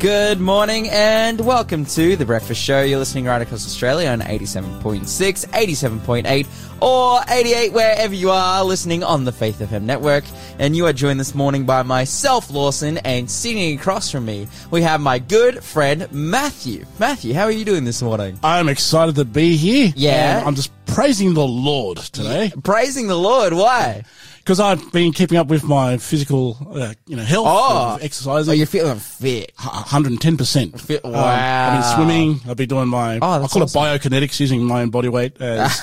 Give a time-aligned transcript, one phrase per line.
[0.00, 2.80] Good morning and welcome to The Breakfast Show.
[2.80, 6.46] You're listening right across Australia on 87.6, 87.8,
[6.80, 10.24] or 88, wherever you are listening on the Faith FM network.
[10.58, 14.80] And you are joined this morning by myself, Lawson, and sitting across from me, we
[14.80, 16.86] have my good friend, Matthew.
[16.98, 18.40] Matthew, how are you doing this morning?
[18.42, 19.92] I'm excited to be here.
[19.94, 20.42] Yeah.
[20.46, 23.52] I'm just praising the Lord today Praising the Lord.
[23.52, 24.04] Why?
[24.50, 27.98] Because I've been keeping up with my physical, uh, you know, health, Oh.
[28.02, 28.50] exercising.
[28.50, 29.52] Oh, you're feeling fit.
[29.56, 30.80] 110 percent.
[30.80, 31.12] Fit- wow.
[31.24, 32.40] I've been swimming.
[32.50, 33.20] I've been doing my.
[33.22, 33.62] Oh, I call awesome.
[33.62, 35.40] it biokinetics, using my own body weight.
[35.40, 35.80] As,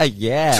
[0.12, 0.58] yeah.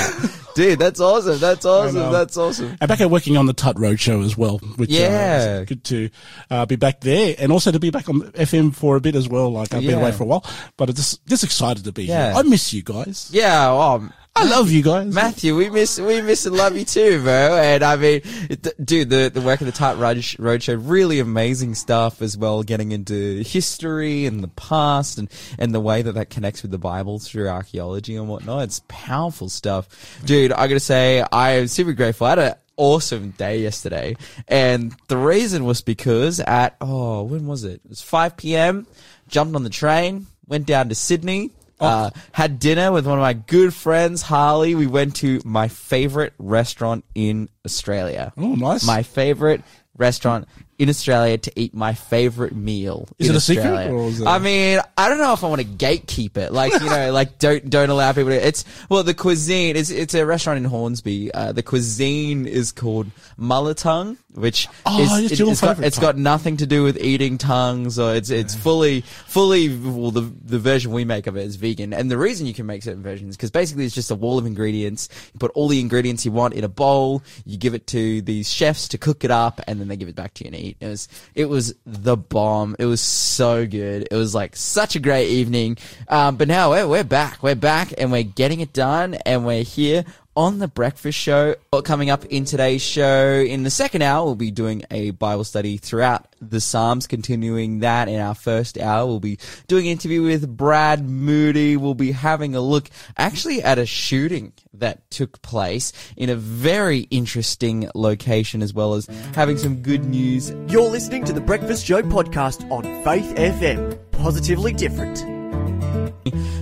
[0.55, 1.39] Dude, that's awesome.
[1.41, 1.97] That's awesome.
[1.97, 2.13] know.
[2.13, 2.77] That's awesome.
[2.81, 4.59] and back at working on the Tut Road Show as well.
[4.77, 5.57] Which, Yeah.
[5.59, 6.11] Uh, is good to
[6.51, 9.29] uh, be back there, and also to be back on FM for a bit as
[9.29, 9.51] well.
[9.51, 10.45] Like I've been away for a while,
[10.77, 12.31] but I'm just just excited to be Yeah.
[12.31, 12.39] here.
[12.39, 13.29] I miss you guys.
[13.33, 13.99] Yeah.
[14.41, 15.13] I love you guys.
[15.13, 17.59] Matthew, we miss we miss and love you too, bro.
[17.59, 21.75] And I mean, it, dude, the the work of the Tight Road Roadshow, really amazing
[21.75, 22.63] stuff as well.
[22.63, 26.79] Getting into history and the past, and and the way that that connects with the
[26.79, 28.63] Bible through archaeology and whatnot.
[28.63, 30.53] It's powerful stuff, dude.
[30.53, 32.29] I gotta say, I am super grateful.
[32.29, 37.65] I had an awesome day yesterday, and the reason was because at oh, when was
[37.65, 37.81] it?
[37.85, 38.87] It was five p.m.
[39.27, 41.51] Jumped on the train, went down to Sydney.
[41.81, 44.75] Uh, had dinner with one of my good friends, Harley.
[44.75, 48.33] We went to my favorite restaurant in Australia.
[48.37, 48.85] Oh, nice.
[48.87, 49.63] My favorite
[49.99, 53.09] restaurant in Australia to eat my favorite meal.
[53.19, 53.93] Is in it a secret, Australia.
[53.93, 56.53] or is it- I mean, I don't know if I want to gatekeep it.
[56.53, 60.15] Like, you know, like don't, don't allow people to, it's, well, the cuisine, it's, it's
[60.15, 61.35] a restaurant in Hornsby.
[61.35, 66.17] Uh, the cuisine is called Malatang, which Oh, is, it's your it's got, it's got
[66.17, 70.93] nothing to do with eating tongues or it's, it's fully, fully, well, the, the version
[70.93, 71.93] we make of it is vegan.
[71.93, 74.47] And the reason you can make certain versions, because basically it's just a wall of
[74.47, 75.09] ingredients.
[75.35, 78.49] You put all the ingredients you want in a bowl, you give it to these
[78.53, 80.77] chefs to cook it up, and then they give it back to you and eat.
[80.81, 82.77] It was, it was the bomb.
[82.79, 84.09] It was so good.
[84.11, 85.79] It was like such a great evening.
[86.09, 87.43] Um, but now we're, we're back.
[87.43, 90.05] We're back and we're getting it done and we're here
[90.39, 91.57] on the breakfast show.
[91.83, 95.79] Coming up in today's show, in the second hour, we'll be doing a Bible study
[95.79, 99.05] throughout the Psalms, continuing that in our first hour.
[99.05, 101.77] We'll be doing an interview with Brad Moody.
[101.77, 107.01] We'll be having a look actually at a shooting that took place in a very
[107.11, 112.01] interesting location as well as having some good news You're listening to the Breakfast Show
[112.03, 113.99] podcast on Faith FM.
[114.13, 115.38] Positively different.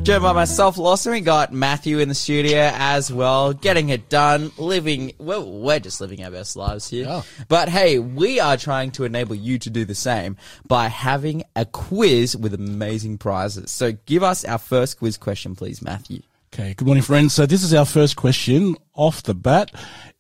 [0.03, 1.13] Joined by myself, Lawson.
[1.13, 6.01] We got Matthew in the studio as well, getting it done, living, well, we're just
[6.01, 7.07] living our best lives here.
[7.07, 7.23] Yeah.
[7.49, 11.65] But hey, we are trying to enable you to do the same by having a
[11.65, 13.71] quiz with amazing prizes.
[13.71, 16.23] So give us our first quiz question, please, Matthew.
[16.55, 17.35] Okay, good morning, friends.
[17.35, 19.71] So this is our first question off the bat.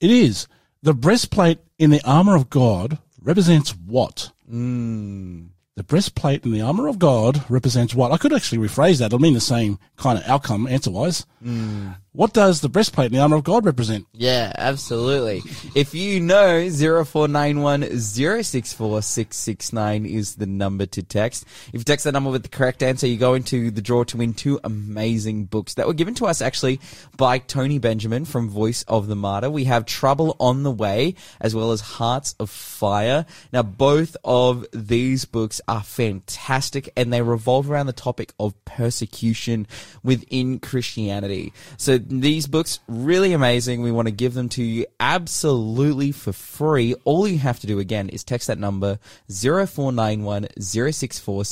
[0.01, 0.49] It is
[0.83, 4.31] the breastplate in the armor of God represents what?
[4.49, 5.47] Hmm.
[5.77, 8.11] The breastplate and the armor of God represents what?
[8.11, 9.07] I could actually rephrase that.
[9.07, 11.27] It'll mean the same kind of outcome answer wise.
[11.43, 11.91] Hmm.
[12.17, 14.07] What does the breastplate and the armor of God represent?
[14.15, 15.43] Yeah, absolutely.
[15.75, 21.45] if you know 0491 064 669 is the number to text.
[21.69, 24.17] If you text that number with the correct answer, you go into the draw to
[24.17, 26.81] win two amazing books that were given to us actually
[27.19, 29.51] by Tony Benjamin from Voice of the Martyr.
[29.51, 33.27] We have Trouble on the Way as well as Hearts of Fire.
[33.53, 39.67] Now, both of these books are fantastic and they revolve around the topic of persecution
[40.03, 41.53] within Christianity.
[41.77, 43.83] So these books really amazing.
[43.83, 46.95] We want to give them to you absolutely for free.
[47.05, 51.45] All you have to do again is text that number 0491 064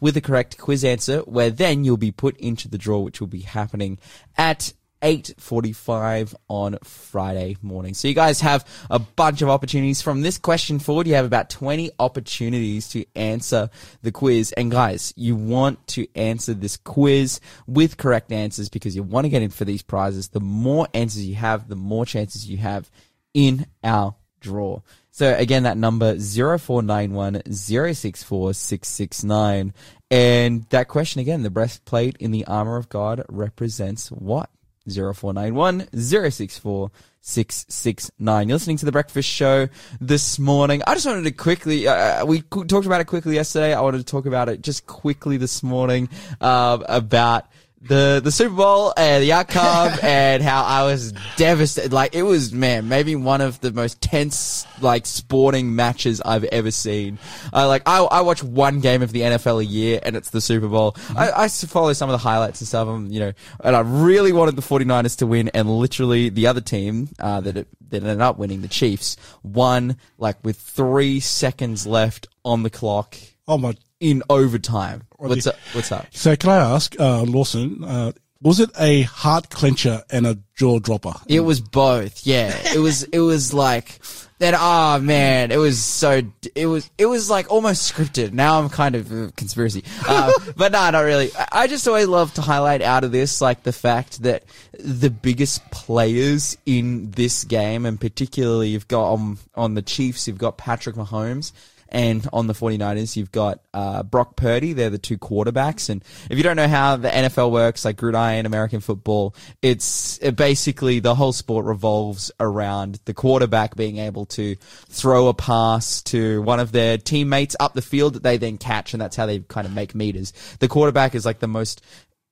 [0.00, 3.26] with the correct quiz answer where then you'll be put into the draw which will
[3.28, 3.98] be happening
[4.36, 4.72] at
[5.02, 7.94] 8.45 on Friday morning.
[7.94, 11.06] So you guys have a bunch of opportunities from this question forward.
[11.06, 13.70] You have about 20 opportunities to answer
[14.02, 14.52] the quiz.
[14.52, 19.30] And guys, you want to answer this quiz with correct answers because you want to
[19.30, 20.28] get in for these prizes.
[20.28, 22.90] The more answers you have, the more chances you have
[23.34, 24.80] in our draw.
[25.10, 29.74] So again, that number 0491 064 669.
[30.10, 34.48] And that question again, the breastplate in the armor of God represents what?
[34.88, 36.90] 0491 064
[37.20, 38.48] 669.
[38.48, 39.68] You're listening to The Breakfast Show
[40.00, 40.82] this morning.
[40.86, 43.74] I just wanted to quickly, uh, we talked about it quickly yesterday.
[43.74, 46.08] I wanted to talk about it just quickly this morning,
[46.40, 47.46] uh, about
[47.80, 51.92] the the Super Bowl and the outcome and how I was devastated.
[51.92, 56.70] Like it was, man, maybe one of the most tense like sporting matches I've ever
[56.70, 57.18] seen.
[57.52, 60.40] I like I I watch one game of the NFL a year and it's the
[60.40, 60.96] Super Bowl.
[61.16, 63.32] I, I follow some of the highlights and stuff, and you know,
[63.62, 67.56] and I really wanted the 49ers to win, and literally the other team uh, that
[67.56, 72.70] it, that ended up winning, the Chiefs, won like with three seconds left on the
[72.70, 73.16] clock
[73.48, 73.74] Oh my.
[74.00, 75.02] In overtime.
[75.16, 75.56] What's up?
[75.72, 76.06] What's up?
[76.12, 80.78] So can I ask, uh, Lawson, uh, was it a heart clencher and a jaw
[80.78, 81.14] dropper?
[81.26, 82.24] It was both.
[82.24, 82.56] Yeah.
[82.72, 83.98] It was, it was like
[84.38, 84.54] that.
[84.56, 85.50] Oh man.
[85.50, 86.22] It was so,
[86.54, 88.32] it was, it was like almost scripted.
[88.32, 89.82] Now I'm kind of uh, conspiracy.
[90.06, 91.30] Uh, but no, not really.
[91.36, 94.44] I- I just always love to highlight out of this, like the fact that
[94.78, 100.38] the biggest players in this game, and particularly you've got on, on the Chiefs, you've
[100.38, 101.50] got Patrick Mahomes.
[101.88, 104.72] And on the 49ers, you've got uh, Brock Purdy.
[104.74, 105.88] They're the two quarterbacks.
[105.88, 110.36] And if you don't know how the NFL works, like gridiron American football, it's it
[110.36, 114.56] basically the whole sport revolves around the quarterback being able to
[114.88, 118.92] throw a pass to one of their teammates up the field that they then catch.
[118.92, 120.32] And that's how they kind of make meters.
[120.60, 121.82] The quarterback is like the most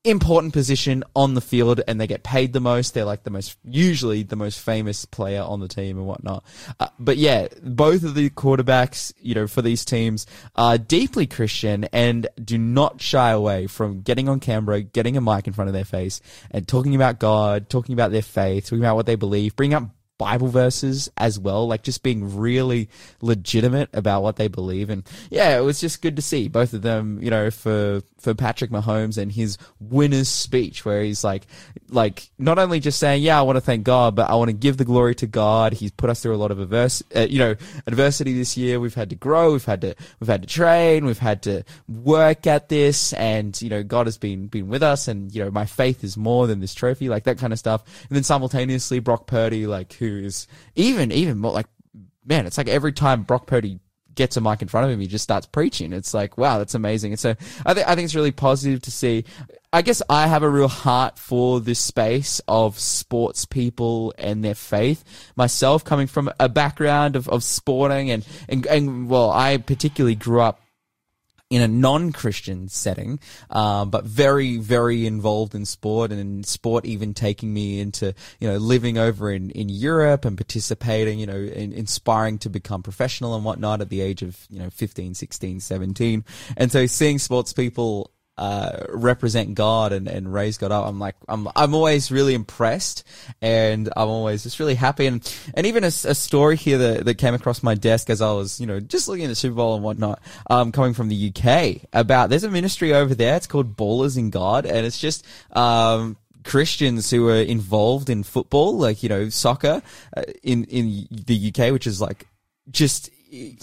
[0.06, 2.94] important position on the field and they get paid the most.
[2.94, 6.44] They're like the most, usually the most famous player on the team and whatnot.
[6.78, 11.84] Uh, but yeah, both of the quarterbacks, you know, for these teams are deeply Christian
[11.92, 15.74] and do not shy away from getting on camera, getting a mic in front of
[15.74, 16.20] their face
[16.50, 19.84] and talking about God, talking about their faith, talking about what they believe, bring up
[20.18, 22.88] Bible verses as well, like just being really
[23.20, 24.90] legitimate about what they believe.
[24.90, 28.34] And yeah, it was just good to see both of them, you know, for, for
[28.34, 31.46] Patrick Mahomes and his winner's speech where he's like,
[31.88, 34.54] like not only just saying, yeah, I want to thank God, but I want to
[34.54, 35.74] give the glory to God.
[35.74, 37.54] He's put us through a lot of adverse, uh, you know,
[37.86, 38.80] adversity this year.
[38.80, 39.52] We've had to grow.
[39.52, 41.04] We've had to, we've had to train.
[41.04, 45.08] We've had to work at this and, you know, God has been, been with us
[45.08, 47.84] and, you know, my faith is more than this trophy, like that kind of stuff.
[48.08, 51.66] And then simultaneously Brock Purdy, like who is even, even more like,
[52.24, 53.80] man, it's like every time Brock Purdy
[54.16, 55.92] gets a mic in front of him, he just starts preaching.
[55.92, 57.12] It's like, wow, that's amazing.
[57.12, 59.24] And so I think, I think it's really positive to see.
[59.72, 64.54] I guess I have a real heart for this space of sports people and their
[64.54, 65.04] faith.
[65.36, 70.40] Myself coming from a background of, of sporting and, and, and well, I particularly grew
[70.40, 70.60] up
[71.48, 73.20] in a non-Christian setting,
[73.50, 78.56] um, but very, very involved in sport and sport even taking me into, you know,
[78.56, 83.44] living over in, in Europe and participating, you know, in, inspiring to become professional and
[83.44, 86.24] whatnot at the age of, you know, 15, 16, 17.
[86.56, 90.86] And so seeing sports people uh, represent God and, and raise God up.
[90.86, 93.04] I'm like, I'm, I'm always really impressed
[93.40, 95.06] and I'm always just really happy.
[95.06, 98.60] And, and even a story here that, that came across my desk as I was,
[98.60, 101.88] you know, just looking at the Super Bowl and whatnot, um, coming from the UK
[101.92, 103.36] about, there's a ministry over there.
[103.36, 108.76] It's called Ballers in God and it's just, um, Christians who are involved in football,
[108.76, 109.82] like, you know, soccer,
[110.16, 112.28] uh, in, in the UK, which is like,
[112.70, 113.10] just,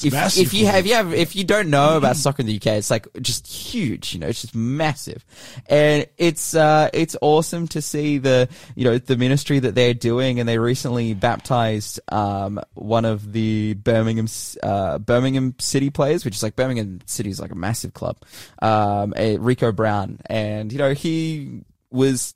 [0.04, 2.68] if, massive if you have, have, if you don't know about soccer in the UK,
[2.68, 5.26] it's like just huge, you know, it's just massive.
[5.68, 10.40] And it's, uh, it's awesome to see the, you know, the ministry that they're doing.
[10.40, 14.28] And they recently baptized, um, one of the Birmingham,
[14.62, 18.18] uh, Birmingham City players, which is like Birmingham City is like a massive club,
[18.62, 20.20] um, eh, Rico Brown.
[20.26, 22.36] And, you know, he was,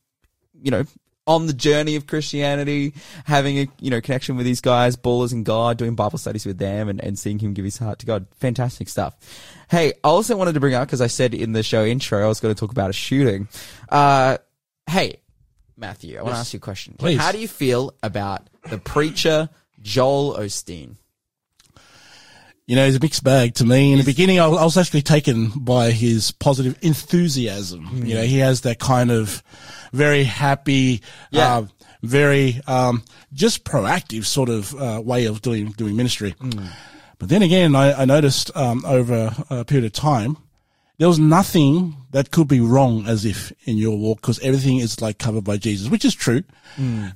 [0.61, 0.85] you know,
[1.27, 2.94] on the journey of Christianity,
[3.25, 6.57] having a you know connection with these guys, ballers and God, doing Bible studies with
[6.57, 8.25] them, and, and seeing him give his heart to God.
[8.39, 9.15] Fantastic stuff.
[9.69, 12.27] Hey, I also wanted to bring up because I said in the show intro I
[12.27, 13.50] was going to talk about a shooting.
[13.89, 14.38] Uh,
[14.89, 15.18] hey,
[15.75, 16.95] Matthew, I want to ask you a question.
[16.97, 17.19] Please.
[17.19, 19.50] How do you feel about the preacher
[19.81, 20.95] Joel Osteen?
[22.67, 23.93] You know, he's a mixed bag to me.
[23.93, 28.06] In the beginning, I was, actually taken by his positive enthusiasm.
[28.06, 29.42] You know, he has that kind of
[29.94, 31.01] very happy,
[31.31, 31.56] Yeah.
[31.59, 31.68] uh,
[32.03, 33.03] very um,
[33.33, 36.35] just proactive sort of uh, way of doing doing ministry.
[37.19, 40.37] But then again, I, I noticed um, over a period of time,
[40.97, 44.99] there was nothing that could be wrong as if in your walk because everything is
[45.01, 46.44] like covered by Jesus, which is true.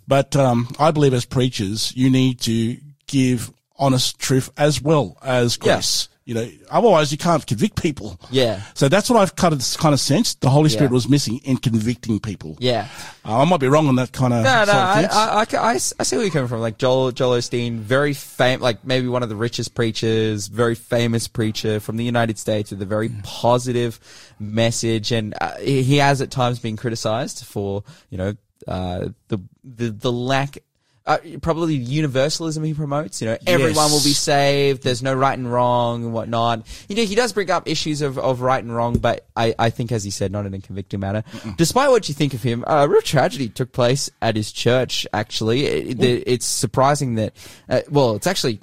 [0.08, 5.58] But um, I believe as preachers, you need to give honest truth as well as
[5.62, 5.74] Yeah.
[5.76, 6.08] grace.
[6.24, 8.18] You know, otherwise you can't convict people.
[8.30, 8.62] Yeah.
[8.76, 10.40] So that's what I've kind of kind of sensed.
[10.42, 10.94] The Holy Spirit Yeah.
[10.94, 12.56] was missing in convicting people.
[12.60, 12.88] Yeah.
[13.26, 14.44] Uh, I might be wrong on that kind of.
[14.44, 15.08] No, no, I.
[15.12, 16.62] I, I, I, see where you're coming from.
[16.62, 21.28] Like Joel, Joel Osteen, very famous, like maybe one of the richest preachers, very famous
[21.28, 24.00] preacher from the United States with a very positive
[24.40, 28.36] message, and uh, he has at times been criticized for, you know,
[28.68, 30.60] uh, the the the lack
[31.06, 33.22] uh, probably universalism he promotes.
[33.22, 33.92] You know, everyone Yes.
[33.92, 34.84] will be saved.
[34.84, 36.68] There's no right and wrong and whatnot.
[36.88, 39.70] You know, he does bring up issues of, of right and wrong, but I, I
[39.72, 41.24] think, as he said, not in a convicting manner.
[41.58, 45.08] Despite what you think of him, a real tragedy took place at his church.
[45.14, 47.34] Actually, it, it- it's surprising that.
[47.68, 48.60] Uh, well, it's actually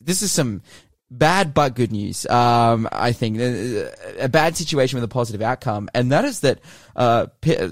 [0.00, 0.62] this is some
[1.10, 2.26] bad but good news.
[2.26, 6.60] Um, I think Uh, a bad situation with a positive outcome, and that is that
[6.96, 7.26] uh,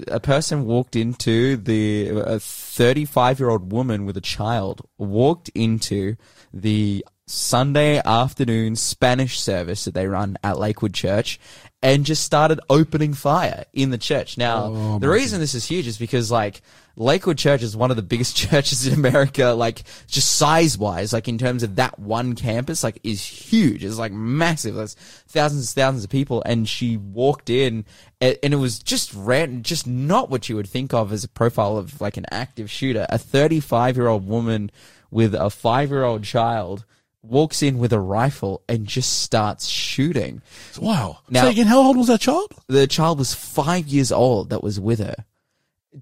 [0.07, 6.15] a person walked into the a 35 year old woman with a child walked into
[6.53, 11.39] the Sunday afternoon Spanish service that they run at Lakewood Church.
[11.81, 14.37] And just started opening fire in the church.
[14.37, 16.61] Now, the reason this is huge is because, like,
[16.99, 21.29] Lakewood Church is one of the biggest churches in America, like just size wise, like
[21.29, 23.83] in terms of that one campus, like is huge.
[23.85, 24.75] It's like massive.
[24.75, 24.95] There's
[25.27, 26.43] thousands and thousands of people.
[26.45, 27.85] And she walked in
[28.19, 31.29] and, and it was just random, just not what you would think of as a
[31.29, 33.05] profile of like an active shooter.
[33.09, 34.69] A 35 year old woman
[35.09, 36.83] with a five year old child
[37.21, 40.41] walks in with a rifle and just starts shooting.
[40.77, 41.19] Wow.
[41.29, 42.51] Now- Say again, how old was that child?
[42.67, 45.15] The child was five years old that was with her.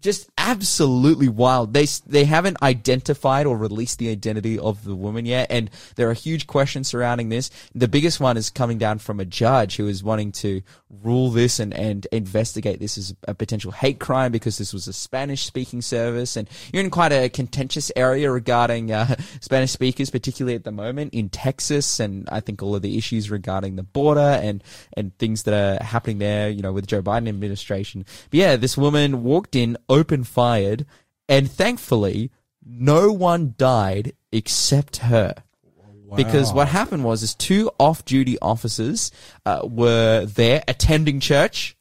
[0.02, 1.74] Just absolutely wild.
[1.74, 6.14] They they haven't identified or released the identity of the woman yet, and there are
[6.14, 7.50] huge questions surrounding this.
[7.74, 10.62] The biggest one is coming down from a judge who is wanting to
[11.04, 14.94] rule this and and investigate this as a potential hate crime because this was a
[14.94, 20.56] Spanish speaking service, and you're in quite a contentious area regarding uh, Spanish speakers, particularly
[20.56, 24.20] at the moment in Texas, and I think all of the issues regarding the border
[24.20, 24.64] and
[24.96, 28.06] and things that are happening there, you know, with Joe Biden administration.
[28.30, 30.86] But yeah, this woman walked in, open fired,
[31.28, 32.32] and thankfully,
[32.66, 35.34] no one died except her.
[36.16, 39.12] Because what happened was, is two off-duty officers
[39.46, 41.76] uh, were there attending church,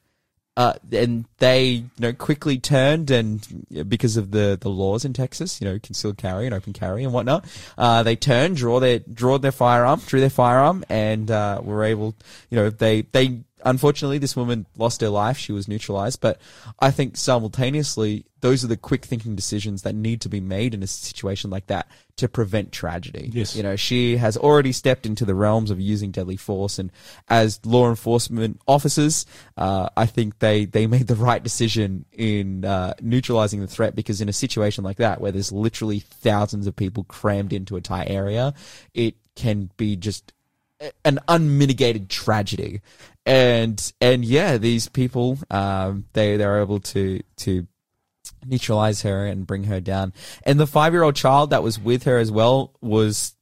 [0.57, 5.61] uh, and they you know quickly turned and because of the the laws in Texas,
[5.61, 7.45] you know, concealed carry and open carry and whatnot,
[7.77, 12.15] uh, they turned, draw their draw their firearm, drew their firearm, and uh, were able,
[12.49, 15.39] you know, they they unfortunately this woman lost her life.
[15.39, 16.41] She was neutralized, but
[16.79, 20.83] I think simultaneously those are the quick thinking decisions that need to be made in
[20.83, 23.31] a situation like that to prevent tragedy.
[23.33, 23.57] Yes.
[23.57, 26.93] you know, she has already stepped into the realms of using deadly force, and
[27.29, 32.95] as law enforcement officers, uh, I think they they made the right decision in uh,
[33.01, 37.05] neutralizing the threat because in a situation like that, where there's literally thousands of people
[37.05, 38.55] crammed into a tight area,
[38.95, 40.33] it can be just
[41.05, 42.81] an unmitigated tragedy.
[43.27, 47.67] And and yeah, these people um, they they're able to to
[48.45, 50.13] neutralize her and bring her down.
[50.45, 53.35] And the five year old child that was with her as well was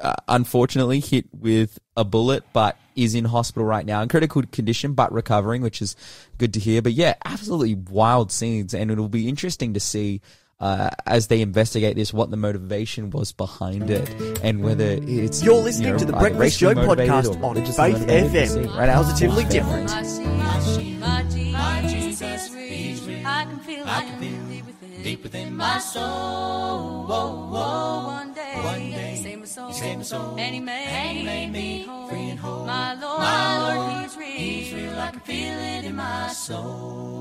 [0.00, 4.92] uh, unfortunately hit with a bullet, but is in hospital right now in critical condition,
[4.92, 5.96] but recovering, which is
[6.38, 6.82] good to hear.
[6.82, 8.74] But yeah, absolutely wild scenes.
[8.74, 10.20] And it'll be interesting to see.
[10.62, 14.08] Uh, as they investigate this, what the motivation was behind it,
[14.44, 18.06] and whether it's You're you listening know, to the Breakfast Show podcast on religiously Faith
[18.32, 18.48] FM.
[18.48, 18.60] see.
[18.78, 19.48] Right now, Positively Yeah.
[19.50, 19.90] different.
[19.90, 23.26] I see, I see my Jesus, my Jesus is real.
[23.26, 24.62] I can feel him
[25.02, 27.06] deep within, my soul.
[27.10, 30.86] Whoa, whoa, one day, one day, save my soul, save my soul, and He made,
[30.86, 32.06] and he made me whole.
[32.08, 32.66] free and whole.
[32.66, 34.28] My Lord, my Lord, He's real.
[34.28, 34.96] He's real.
[34.96, 37.11] I can feel it in my soul.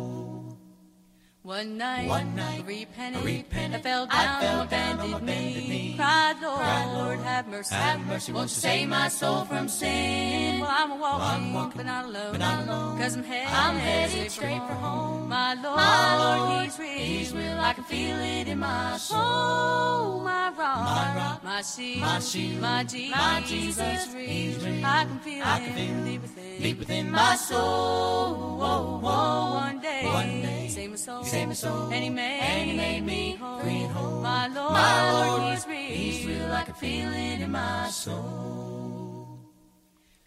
[1.52, 5.96] One night, one night, repented, repented, I fell down, I fell down abandoned, me.
[5.98, 10.62] Cried, Lord, Lord, have mercy, have mercy, won't you save my soul from sin?
[10.62, 14.66] Well, I'm walking, but not alone, but not alone, cause I'm headed, I'm headed straight
[14.66, 15.28] for home.
[15.28, 18.98] My Lord, my Lord, He's real, He's real, I can feel it in my oh,
[18.98, 20.20] soul.
[20.22, 25.04] My rock, my rock, my shield, my shield, my Jesus, my Jesus, He's real, I
[25.04, 28.58] can feel I can Him deep within, deep within my soul.
[28.58, 32.40] Whoa, whoa, one day, one day, save my soul, save my soul, and He made,
[32.40, 33.60] and he made me whole.
[33.60, 34.22] Free whole.
[34.22, 39.40] My Lord, my Lord, He's real, He's real, I can feel it in my soul.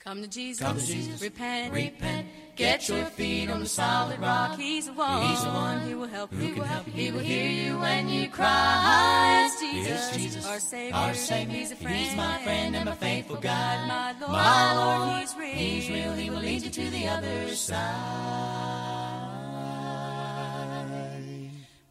[0.05, 1.23] Come to Jesus, Come to Jesus.
[1.23, 2.27] repent, repent.
[2.57, 4.57] Get your feet on the solid rock.
[4.59, 5.89] He's the one, He's the one.
[5.89, 6.39] He will help you.
[6.39, 6.87] He will help.
[6.87, 9.47] He will hear you when you cry.
[9.47, 10.95] It's Jesus, Yes, Jesus, our Savior.
[10.95, 11.57] our Savior.
[11.57, 13.89] He's a friend, He's my friend and my faithful guide.
[13.89, 15.55] My Lord, My Lord, He's real.
[15.55, 16.13] He's real.
[16.13, 18.84] He will lead you to the other side.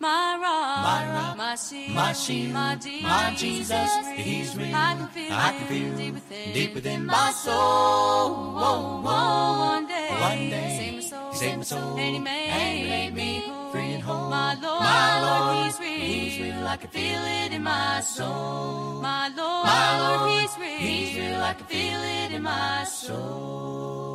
[0.03, 4.75] My rock, My rock, my shield, my shield, my Jesus, my Jesus, He's real.
[4.75, 7.55] I can feel, I can Him deep within, deep within my soul.
[7.55, 12.19] Whoa, Whoa, one day, One day, save my soul, He saved my soul, and He
[12.19, 13.71] made, and He made me whole.
[13.71, 14.29] free and whole.
[14.29, 16.67] My Lord, My Lord, He's real, He's real.
[16.67, 18.99] I can feel it in my soul.
[19.01, 21.41] My Lord, My Lord, He's real, He's real.
[21.41, 24.12] I can feel it in my soul.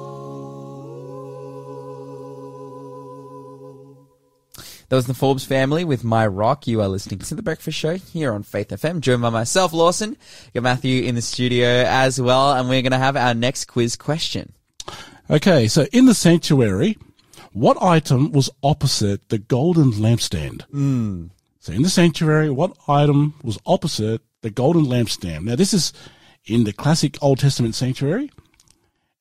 [4.88, 6.66] That was the Forbes family with My Rock.
[6.66, 10.16] You are listening to The Breakfast Show here on Faith FM, joined by myself, Lawson.
[10.54, 13.96] Got Matthew in the studio as well, and we're going to have our next quiz
[13.96, 14.54] question.
[15.28, 16.96] Okay, so in the sanctuary,
[17.52, 20.66] what item was opposite the golden lampstand?
[20.70, 21.32] Mm.
[21.60, 25.44] So in the sanctuary, what item was opposite the golden lampstand?
[25.44, 25.92] Now this is
[26.46, 28.30] in the classic Old Testament sanctuary,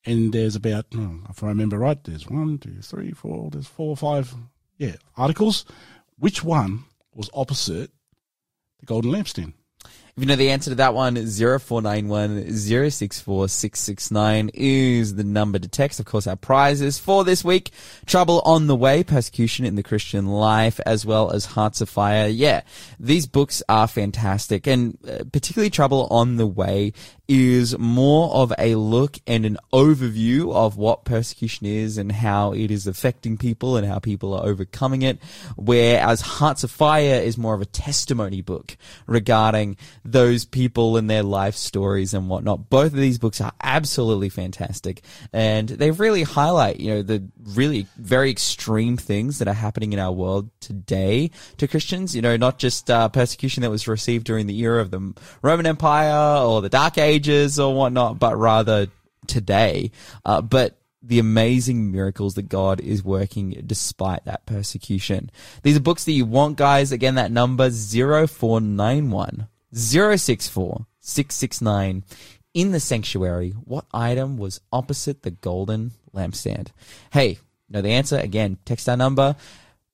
[0.06, 3.90] and there's about, oh, if I remember right, there's one, two, three, four, there's four
[3.90, 4.34] or five,
[4.78, 5.66] yeah, articles.
[6.18, 7.92] Which one was opposite
[8.80, 9.54] the golden lampstand?
[10.18, 15.68] If you know the answer to that one, 0491 064 669 is the number to
[15.68, 16.00] text.
[16.00, 17.70] Of course, our prizes for this week,
[18.08, 22.28] Trouble on the Way, Persecution in the Christian Life, as well as Hearts of Fire.
[22.28, 22.62] Yeah,
[23.00, 26.94] these books are fantastic and uh, particularly Trouble on the Way
[27.28, 32.72] is more of a look and an overview of what persecution is and how it
[32.72, 35.20] is affecting people and how people are overcoming it.
[35.56, 41.24] Whereas Hearts of Fire is more of a testimony book regarding those people and their
[41.24, 42.70] life stories and whatnot.
[42.70, 45.02] Both of these books are absolutely fantastic
[45.34, 50.00] and they really highlight, you know, the really very extreme things that are happening in
[50.00, 54.48] our world today to Christians, you know, not just uh, persecution that was received during
[54.48, 58.88] the era of the Roman Empire or the Dark Ages or whatnot, but rather
[59.28, 59.92] today.
[60.26, 65.32] Uh, but the amazing miracles that God is working despite that persecution.
[65.64, 66.92] These are books that you want, guys.
[66.92, 72.04] Again, that number 0491 064 669.
[72.54, 76.70] In the sanctuary, what item was opposite the golden lampstand?
[77.12, 77.38] Hey,
[77.70, 78.18] know the answer?
[78.18, 79.36] Again, text our number.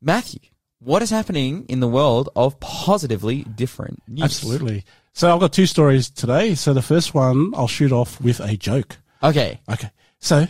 [0.02, 0.40] Matthew,
[0.80, 4.24] what is happening in the world of positively different news?
[4.24, 4.84] Absolutely.
[5.14, 6.56] So I've got two stories today.
[6.56, 8.98] So the first one I'll shoot off with a joke.
[9.22, 9.60] Okay.
[9.72, 9.90] Okay.
[10.20, 10.48] So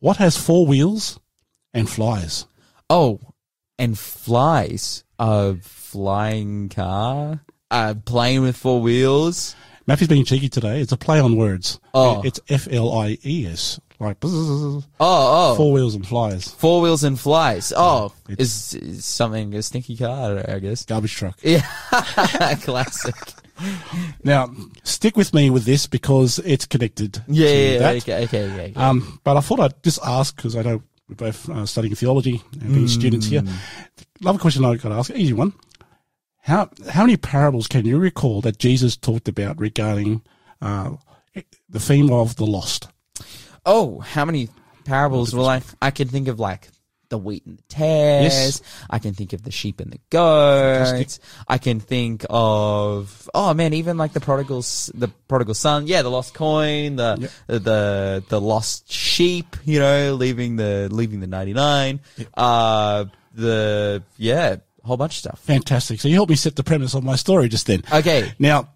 [0.00, 1.20] what has four wheels
[1.74, 2.46] and flies?
[2.88, 3.20] Oh,
[3.78, 5.04] and flies.
[5.18, 7.40] A flying car?
[7.70, 9.54] A plane with four wheels?
[9.86, 10.80] Matthew's being cheeky today.
[10.80, 11.78] It's a play on words.
[11.92, 12.22] Oh.
[12.24, 13.78] It's F L I E S.
[13.98, 15.54] Like bzzz, Oh, oh.
[15.56, 16.48] four wheels and flies.
[16.48, 17.70] Four wheels and flies.
[17.76, 20.86] Oh, it's- is, is something a stinky car, I guess.
[20.86, 21.38] Garbage truck.
[21.42, 21.60] Yeah,
[22.62, 23.14] classic.
[24.24, 24.50] Now,
[24.82, 27.22] stick with me with this because it's connected.
[27.26, 28.66] Yeah, yeah, okay, okay, yeah.
[28.66, 28.88] yeah.
[28.88, 32.42] Um, but I thought I'd just ask because I know we're both uh, studying theology
[32.60, 33.42] and being students here.
[34.20, 35.10] Love a question I got to ask.
[35.10, 35.54] Easy one.
[36.42, 40.22] How how many parables can you recall that Jesus talked about regarding
[40.60, 40.96] uh,
[41.68, 42.88] the theme of the lost?
[43.66, 44.48] oh, how many
[44.84, 45.34] parables?
[45.34, 46.68] Well, I I can think of like
[47.10, 48.32] the wheat and the tares.
[48.32, 48.62] Yes.
[48.88, 51.20] I can think of the sheep and the goats.
[51.46, 55.86] I can think of oh man, even like the prodigals, the prodigal son.
[55.86, 59.56] Yeah, the lost coin, the the the lost sheep.
[59.64, 62.00] You know, leaving the leaving the ninety nine.
[62.34, 65.40] Uh, the yeah, whole bunch of stuff.
[65.40, 66.00] Fantastic.
[66.00, 67.82] So you helped me set the premise of my story just then.
[67.92, 68.32] Okay.
[68.38, 68.70] Now,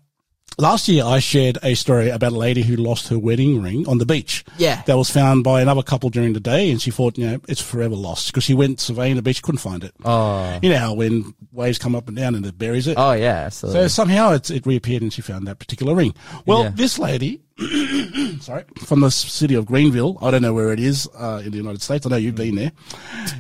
[0.58, 3.98] last year I shared a story about a lady who lost her wedding ring on
[3.98, 4.44] the beach.
[4.58, 4.82] Yeah.
[4.86, 7.60] That was found by another couple during the day and she thought, you know, it's
[7.60, 9.94] forever lost because she went surveying the beach, couldn't find it.
[10.04, 10.58] Oh.
[10.62, 12.94] You know how when waves come up and down and it buries it?
[12.98, 13.82] Oh yeah, Absolutely.
[13.82, 16.14] So somehow it's, it reappeared and she found that particular ring.
[16.46, 16.70] Well, Yeah.
[16.74, 17.40] this lady,
[18.40, 21.56] sorry, from the city of Greenville, I don't know where it is uh, in the
[21.56, 22.04] United States.
[22.06, 22.72] I know you've been there.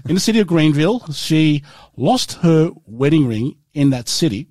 [0.08, 1.62] In the city of Greenville, she
[1.96, 4.48] lost her wedding ring in that city.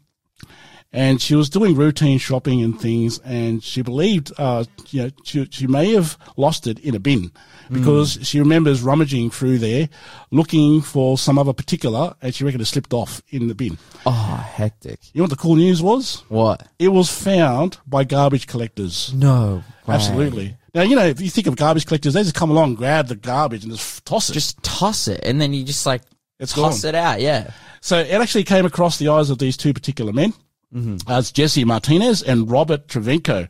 [0.96, 5.48] And she was doing routine shopping and things, and she believed, uh, you know, she,
[5.50, 7.32] she may have lost it in a bin
[7.72, 9.90] because she remembers rummaging through there,
[10.30, 13.80] looking for some other particular, and she reckoned it slipped off in the bin.
[14.06, 15.00] oh, hectic.
[15.14, 16.24] You know what the cool news was?
[16.30, 16.68] What?
[16.78, 19.12] It was found by garbage collectors.
[19.16, 19.64] No.
[19.88, 19.96] way.
[19.96, 20.58] Absolutely.
[20.76, 23.16] Now, you know, if you think of garbage collectors, they just come along, grab the
[23.16, 24.34] garbage and just toss it.
[24.34, 26.04] Just toss it, and then you just like
[26.40, 26.90] It's toss gone.
[26.90, 27.20] it out.
[27.22, 27.50] Yeah.
[27.82, 30.34] so it actually came across the eyes of these two particular men.
[30.74, 31.10] Mm-hmm.
[31.10, 33.48] Uh, As Jesse Martinez and Robert Trevenko.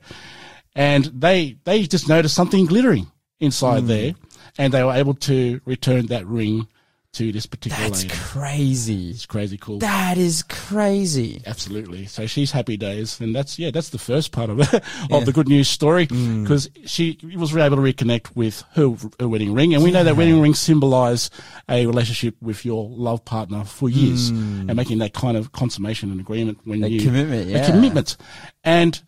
[0.76, 3.08] And they, they just noticed something glittering
[3.40, 3.88] inside hmm.
[3.88, 4.14] there
[4.58, 6.68] and they were able to return that ring
[7.14, 8.16] to this particular That's lady.
[8.16, 9.10] crazy.
[9.12, 9.80] It's crazy cool.
[9.80, 11.42] That is crazy.
[11.46, 12.08] Absolutely.
[12.08, 14.74] So she's happy days, and that's yeah, that's the first part of it,
[15.12, 16.44] of the good news story mm.
[16.44, 20.16] because she was able to reconnect with her, her wedding ring, and we know that
[20.16, 21.30] wedding rings symbolize
[21.70, 24.68] a relationship with your love partner for years, mm.
[24.68, 28.18] and making that kind of consummation and agreement when That you commitment, a commitment,
[28.64, 29.02] and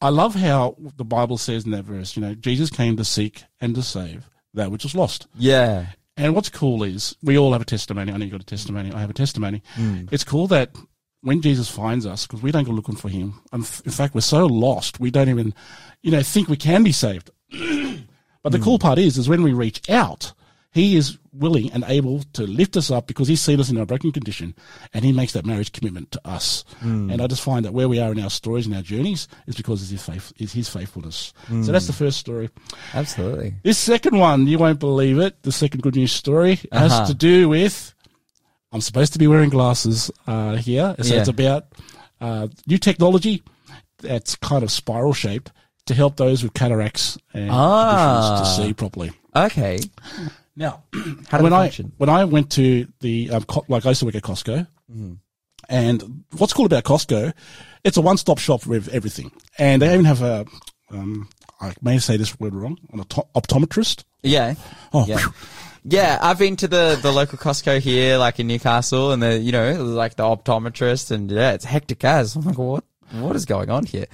[0.00, 3.44] I love how the Bible says in that verse, you know, Jesus came to seek
[3.60, 5.26] and to save that which was lost.
[5.36, 5.86] Yeah.
[6.20, 8.12] And what's cool is we all have a testimony.
[8.12, 8.92] I know you got a testimony.
[8.92, 9.62] I have a testimony.
[9.76, 10.12] Mm.
[10.12, 10.76] It's cool that
[11.22, 13.40] when Jesus finds us, because we don't go looking for him.
[13.52, 15.54] Um, in in fact, we're so lost we don't even,
[16.02, 17.30] you know, think we can be saved.
[17.50, 18.62] but the mm.
[18.62, 20.34] cool part is, is when we reach out,
[20.72, 23.86] He is willing and able to lift us up because he's seen us in our
[23.86, 24.54] broken condition
[24.94, 26.64] and he makes that marriage commitment to us.
[26.80, 29.56] And I just find that where we are in our stories and our journeys is
[29.56, 31.32] because of his, faith, is his faithfulness.
[31.48, 32.50] So that's the first story.
[32.94, 33.54] Absolutely.
[33.64, 35.42] This second one, you won't believe it.
[35.42, 37.06] The second good news story has Uh-huh.
[37.06, 37.92] to do with.
[38.72, 41.20] I'm supposed to be wearing glasses uh, here, so Yeah.
[41.20, 41.66] it's about
[42.20, 43.42] uh, new technology
[43.98, 45.50] that's kind of spiral shaped
[45.86, 48.36] to help those with cataracts and Ah.
[48.38, 49.10] conditions to see properly.
[49.34, 49.80] Okay.
[50.56, 50.82] Now,
[51.30, 51.92] when I function?
[51.98, 54.66] when I went to the um, co- like I used to work at Costco,
[55.68, 57.32] and what's cool about Costco,
[57.84, 60.44] it's a one stop shop with everything, and they even have a
[60.90, 61.28] um,
[61.60, 64.04] I may say this word wrong, an opto- optometrist.
[64.22, 64.54] Yeah.
[64.92, 65.20] Oh, Yeah.
[65.82, 69.50] Yeah, I've been to the, the local Costco here, like in Newcastle, and the you
[69.52, 72.36] know like the optometrist, and yeah, it's hectic as.
[72.36, 74.04] I'm like, what what is going on here?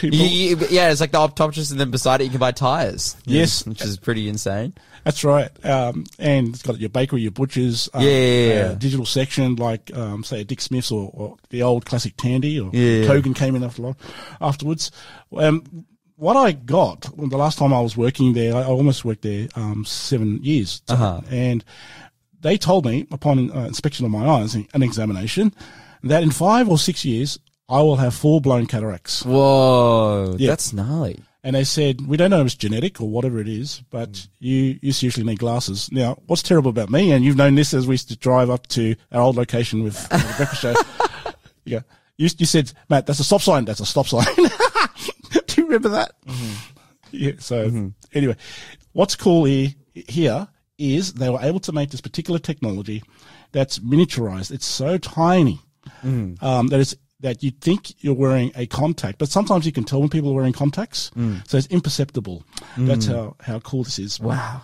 [0.00, 3.16] You- you- yeah, it's like the optometrist, and then beside it you can buy tires.
[3.26, 3.66] Yes.
[3.66, 4.72] which is pretty insane.
[5.04, 5.50] That's right.
[5.64, 10.22] Um, and it's got your bakery, your butchers, um, Yeah, uh, digital section like, um,
[10.24, 13.06] say, Dick Smith's or, or the old classic Tandy or Yeah.
[13.08, 13.94] Kogan came in after,
[14.40, 14.90] afterwards.
[15.36, 15.86] Um,
[16.16, 19.22] what I got well, the last time I was working there, I I almost worked
[19.22, 21.22] there um, seven years, Uh-huh.
[21.30, 21.64] and
[22.42, 25.54] they told me upon uh, inspection of my eyes, an examination,
[26.02, 27.38] that in five or six years
[27.70, 29.24] I will have full blown cataracts.
[29.24, 30.50] Whoa, Yeah.
[30.50, 31.20] that's gnarly.
[31.42, 34.78] And they said, we don't know if it's genetic or whatever it is, but you,
[34.82, 35.90] you seriously need glasses.
[35.90, 38.66] Now, what's terrible about me, and you've known this as we used to drive up
[38.68, 40.74] to our old location with uh, the breakfast show.
[41.64, 41.80] Yeah.
[42.16, 43.64] You, you said, Matt, that's a stop sign.
[43.64, 44.26] That's a stop sign.
[45.46, 46.12] Do you remember that?
[47.12, 47.32] Yeah.
[47.38, 48.36] So anyway,
[48.92, 50.48] what's cool here, here
[50.78, 53.02] is they were able to make this particular technology
[53.52, 54.50] that's miniaturized.
[54.50, 55.60] It's so tiny
[56.02, 60.00] um, that it's that you think you're wearing a contact, but sometimes you can tell
[60.00, 61.10] when people are wearing contacts.
[61.16, 61.46] Mm.
[61.48, 62.44] So it's imperceptible.
[62.76, 63.14] That's mm.
[63.14, 64.20] how, how cool this is.
[64.20, 64.62] Wow.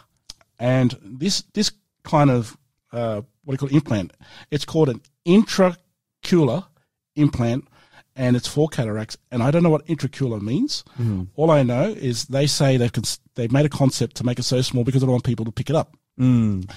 [0.58, 1.70] And this this
[2.02, 2.56] kind of
[2.92, 4.12] uh, what do you call it, implant?
[4.50, 6.66] It's called an intraocular
[7.14, 7.68] implant,
[8.14, 9.16] and it's for cataracts.
[9.30, 10.82] And I don't know what intraocular means.
[10.98, 11.24] Mm-hmm.
[11.34, 14.44] All I know is they say they've cons- they've made a concept to make it
[14.44, 15.94] so small because they don't want people to pick it up.
[16.18, 16.70] Mm.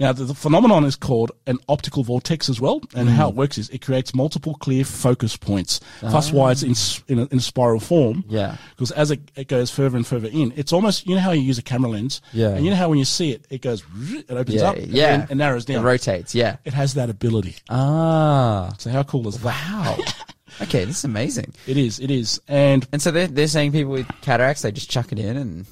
[0.00, 3.58] Now, the, the phenomenon is called an optical vortex as well, and how it works
[3.58, 5.80] is it creates multiple clear focus points.
[6.00, 6.74] That's why it's in,
[7.08, 8.24] in, a, in a spiral form.
[8.28, 8.56] Yeah.
[8.70, 11.42] Because as it, it goes further and further in, it's almost, you know how you
[11.42, 12.20] use a camera lens?
[12.32, 12.50] Yeah.
[12.50, 13.82] And you know how when you see it, it goes,
[14.12, 15.26] it opens Yeah, up and, yeah.
[15.28, 16.32] and narrows down, It rotates.
[16.34, 16.58] Yeah.
[16.64, 17.56] It has that ability.
[17.68, 18.72] Ah.
[18.78, 19.44] So how cool is that?
[19.44, 19.96] Wow.
[20.62, 21.54] okay, this is amazing.
[21.66, 22.40] It is, it is.
[22.46, 25.66] And And so they're, they're saying people with cataracts, they just chuck it in and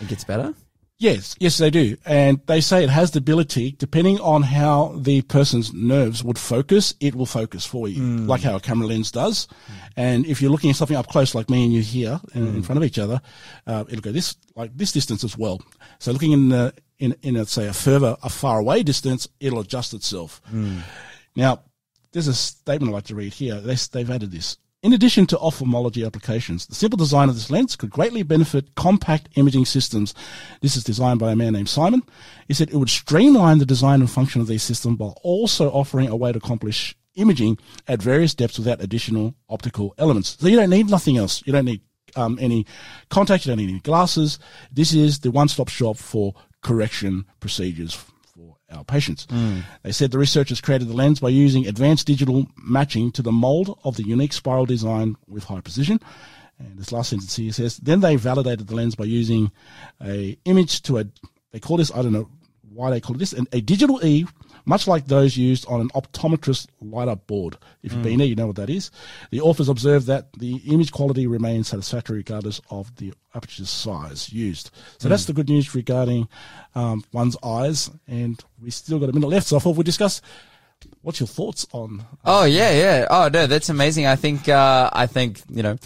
[0.00, 0.54] it gets better?
[1.02, 1.96] Yes, yes, they do.
[2.06, 6.94] And they say it has the ability, depending on how the person's nerves would focus,
[7.00, 8.26] it will focus for you, hmm.
[8.28, 9.48] like how a camera lens does.
[9.96, 12.54] And if you're looking at something up close, like me and you here in, in
[12.54, 12.60] hmm.
[12.60, 13.20] front of each other,
[13.66, 15.60] uh, it'll go this, like this distance as well.
[15.98, 19.58] So looking in the, in, in a, say a further, a far away distance, it'll
[19.58, 20.40] adjust itself.
[20.50, 20.78] Hmm.
[21.34, 21.64] Now,
[22.12, 23.60] there's a statement I'd like to read here.
[23.60, 24.56] They, they've added this.
[24.82, 29.28] In addition to ophthalmology applications, the simple design of this lens could greatly benefit compact
[29.36, 30.12] imaging systems.
[30.60, 32.02] This is designed by a man named Simon.
[32.48, 36.08] He said it would streamline the design and function of these systems while also offering
[36.08, 40.36] a way to accomplish imaging at various depths without additional optical elements.
[40.40, 41.44] So you don't need nothing else.
[41.46, 41.82] You don't need
[42.16, 42.66] um, any
[43.08, 43.46] contact.
[43.46, 44.40] You don't need any glasses.
[44.72, 48.04] This is the one-stop shop for correction procedures
[48.72, 49.26] our patients.
[49.30, 49.60] Hmm.
[49.82, 53.78] They said the researchers created the lens by using advanced digital matching to the mold
[53.84, 56.00] of the unique spiral design with high precision.
[56.58, 59.50] And this last sentence here says, then they validated the lens by using
[60.02, 61.04] a image to a,
[61.50, 62.28] they call this, I don't know
[62.72, 64.26] why they call this, an, a digital E,
[64.64, 67.56] much like those used on an optometrist light-up board.
[67.82, 68.90] If you've been there, you know what that is.
[69.30, 74.70] The authors observed that the image quality remains satisfactory regardless of the aperture size used.
[74.98, 76.28] So that's the good news regarding
[76.74, 77.90] um, one's eyes.
[78.06, 80.20] And we still got a minute left, so I thought we'd discuss.
[81.02, 82.04] What's your thoughts on?
[82.24, 83.06] Oh yeah, yeah.
[83.08, 84.06] Oh no, that's amazing.
[84.06, 85.78] I think uh, I think you know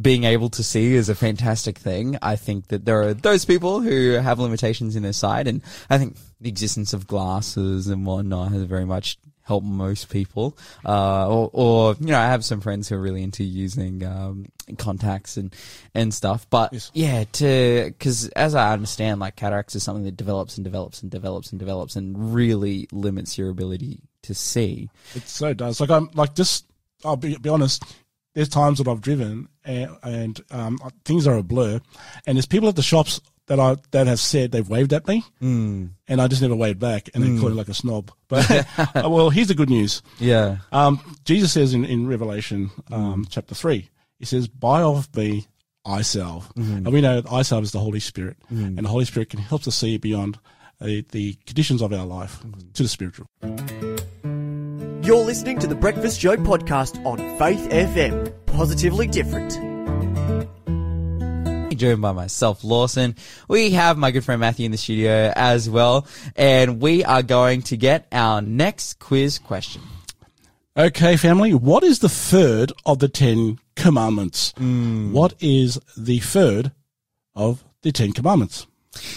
[0.00, 2.18] being able to see is a fantastic thing.
[2.22, 5.98] I think that there are those people who have limitations in their sight, and I
[5.98, 10.56] think the existence of glasses and whatnot has very much helped most people.
[10.84, 14.46] Uh, or, or you know, I have some friends who are really into using um,
[14.78, 15.54] contacts and
[15.94, 16.48] and stuff.
[16.48, 16.90] But Yes.
[16.94, 21.10] yeah, to because as I understand, like cataracts is something that develops and develops and
[21.10, 24.88] develops and develops and really limits your ability to see.
[25.14, 25.80] It so does.
[25.80, 26.66] Like I'm like just.
[27.04, 27.84] I'll be, be honest.
[28.34, 31.80] There's times that I've driven and, and um, things are a blur,
[32.26, 35.22] and there's people at the shops that I that have said they've waved at me,
[35.40, 35.90] mm.
[36.08, 38.10] and I just never waved back, and they call me like a snob.
[38.28, 40.02] But well, here's the good news.
[40.18, 40.58] Yeah.
[40.72, 45.46] Um, Jesus says in, in Revelation um, chapter 3, he says, Buy off me
[45.84, 46.50] eye salve.
[46.56, 48.38] And we know that eye salve is the Holy Spirit.
[48.78, 50.38] And the Holy Spirit can help us see beyond
[50.80, 52.42] uh, the conditions of our life
[52.74, 53.26] to the spiritual.
[55.04, 58.32] You're listening to the Breakfast Show podcast on Faith FM.
[58.46, 59.52] Positively different.
[61.76, 63.14] joined by myself, Lawson.
[63.46, 67.60] We have my good friend Matthew in the studio as well, and we are going
[67.62, 69.82] to get our next quiz question.
[70.74, 74.54] Okay, family, what is the third of the Ten Commandments?
[74.56, 75.12] Hmm.
[75.12, 76.72] What is the third
[77.34, 78.66] of the Ten Commandments?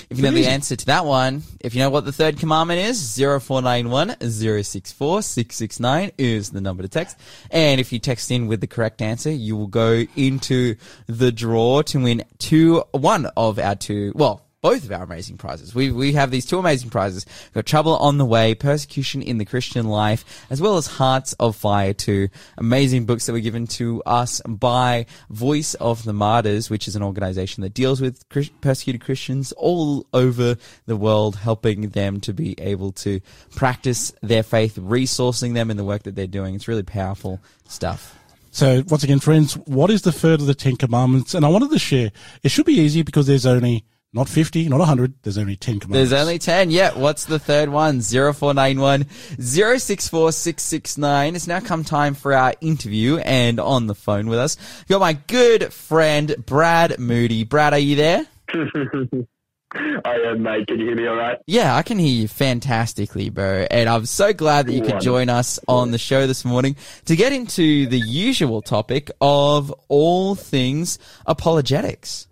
[0.10, 2.80] If you know the answer to that one, if you know what the third commandment
[2.80, 7.18] is, 0491 064 669 is the number to text.
[7.52, 10.76] And if you text in with the correct answer, you will go into
[11.08, 15.76] the draw to win two, one of our two, well, both of our amazing prizes.
[15.76, 17.26] We, we have these two amazing prizes.
[17.28, 21.34] We've got Trouble on the Way, Persecution in the Christian Life, as well as Hearts
[21.34, 26.70] of Fire, two amazing books that were given to us by Voice of the Martyrs,
[26.70, 32.20] which is an organization that deals with persecuted Christians all over the world, helping them
[32.22, 33.20] to be able to
[33.56, 36.56] practice their faith, resourcing them in the work that they're doing.
[36.56, 38.18] It's really powerful stuff.
[38.50, 41.36] So, once again, friends, what is the third of the Ten Commandments?
[41.36, 43.86] And I wanted to share, it should be easy because there's only
[44.18, 46.10] not 50, not 100, there's only 10 commandments.
[46.10, 46.72] There's only 10.
[46.72, 46.98] Yeah.
[46.98, 48.02] What's the third one?
[48.02, 49.06] 0491
[49.40, 51.36] 064 669.
[51.36, 55.00] It's now come time for our interview and on the phone with us, we've got
[55.00, 57.44] my good friend, Brad Moody.
[57.44, 58.26] Brad, are you there?
[59.76, 60.68] I am, mate.
[60.68, 61.38] Can you hear me all right?
[61.46, 63.68] Yeah, I can hear you fantastically, bro.
[63.70, 67.16] And I'm so glad that you could join us on the show this morning to
[67.16, 72.27] get into the usual topic of all things apologetics.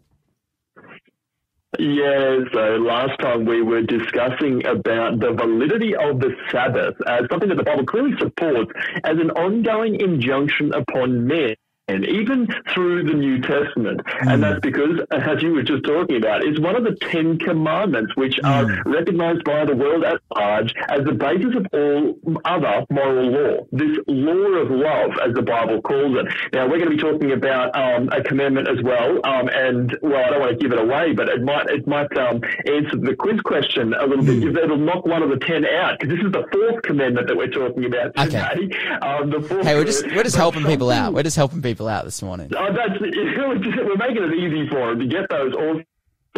[1.80, 7.50] Yeah, so last time we were discussing about the validity of the Sabbath as something
[7.50, 8.72] that the Bible clearly supports
[9.04, 11.56] as an ongoing injunction upon men.
[11.88, 14.02] And even through the New Testament.
[14.22, 18.16] And that's because, as you were just talking about, it's one of the Ten Commandments,
[18.16, 23.30] which are recognized by the world at large as the basis of all other moral
[23.30, 23.68] law.
[23.72, 26.26] This law of love, as the Bible calls it.
[26.54, 29.20] Now, we're going to be talking about um, a commandment as well.
[29.24, 32.18] Um, and, well, I don't want to give it away, but it might, it might
[32.18, 34.58] um, answer the quiz question a little bit.
[34.58, 37.48] It'll knock one of the ten out, because this is the fourth commandment that we're
[37.52, 38.26] talking about Okay.
[38.66, 38.98] today.
[39.04, 41.14] Um, the fourth Hey, we're just, we're just helping people out.
[41.14, 42.52] We're just helping people out this morning.
[42.56, 45.86] Oh, we're making it easy for them to get those awesome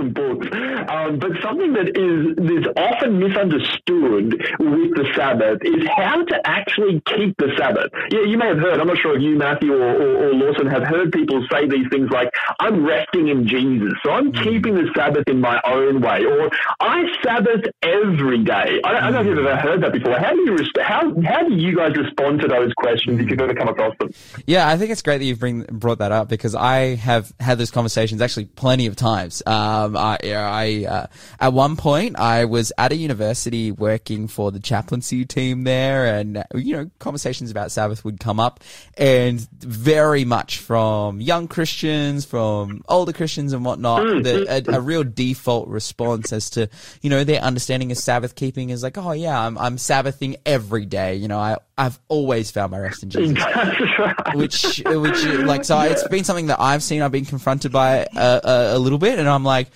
[0.03, 0.47] books.
[0.89, 7.01] Um, but something that is is often misunderstood with the Sabbath is how to actually
[7.05, 7.91] keep the Sabbath.
[8.11, 8.79] Yeah, you may have heard.
[8.79, 11.87] I'm not sure if you, Matthew, or, or, or Lawson, have heard people say these
[11.89, 12.29] things like,
[12.59, 17.03] "I'm resting in Jesus," so I'm keeping the Sabbath in my own way, or "I
[17.23, 20.17] Sabbath every day." I don't, I don't know if you've ever heard that before.
[20.19, 23.53] How do you how how do you guys respond to those questions if you've ever
[23.53, 24.11] come across them?
[24.45, 27.57] Yeah, I think it's great that you've bring, brought that up because I have had
[27.57, 29.41] those conversations actually plenty of times.
[29.45, 31.07] Um, I, I uh,
[31.39, 36.43] at one point I was at a university working for the chaplaincy team there, and
[36.55, 38.63] you know conversations about Sabbath would come up,
[38.97, 45.03] and very much from young Christians, from older Christians, and whatnot, the, a, a real
[45.03, 46.69] default response as to
[47.01, 50.85] you know their understanding of Sabbath keeping is like, oh yeah, I'm I'm Sabbathing every
[50.85, 51.15] day.
[51.15, 53.37] You know, I I've always found my rest in Jesus.
[53.99, 54.35] Right.
[54.35, 58.41] which which like so it's been something that I've seen I've been confronted by a,
[58.43, 59.69] a, a little bit and I'm like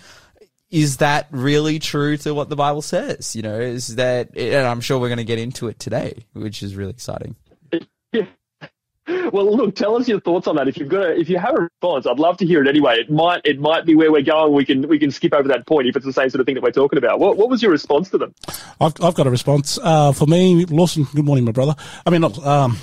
[0.69, 3.35] is that really true to what the Bible says?
[3.35, 6.61] You know is that and I'm sure we're going to get into it today which
[6.61, 7.35] is really exciting
[9.31, 10.67] Well, look, tell us your thoughts on that.
[10.67, 12.97] If you've got, a, if you have a response, I'd love to hear it anyway.
[12.99, 14.53] It might, it might be where we're going.
[14.53, 16.55] We can, we can skip over that point if it's the same sort of thing
[16.55, 17.19] that we're talking about.
[17.19, 18.33] What, what was your response to them?
[18.79, 19.77] I've, I've got a response.
[19.81, 21.75] Uh, for me, Lawson, good morning, my brother.
[22.05, 22.75] I mean, not, um,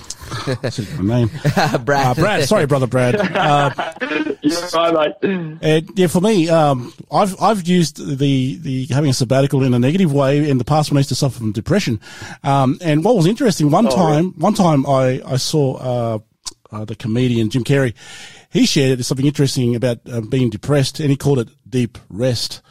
[0.61, 1.31] what's my name?
[1.85, 3.17] Brad Uh, Brad, sorry, brother Brad.
[3.39, 3.71] Uh,
[4.43, 5.59] Yeah, right, mate.
[5.63, 9.79] And yeah, for me, um, I've I've used the the having a sabbatical in a
[9.79, 12.01] negative way in the past when I used to suffer from depression.
[12.45, 16.19] Um, and what was interesting, one time, one time I I saw uh,
[16.73, 17.95] uh, the comedian Jim Carrey.
[18.51, 22.63] He shared something interesting about uh, being depressed, and he called it deep rest.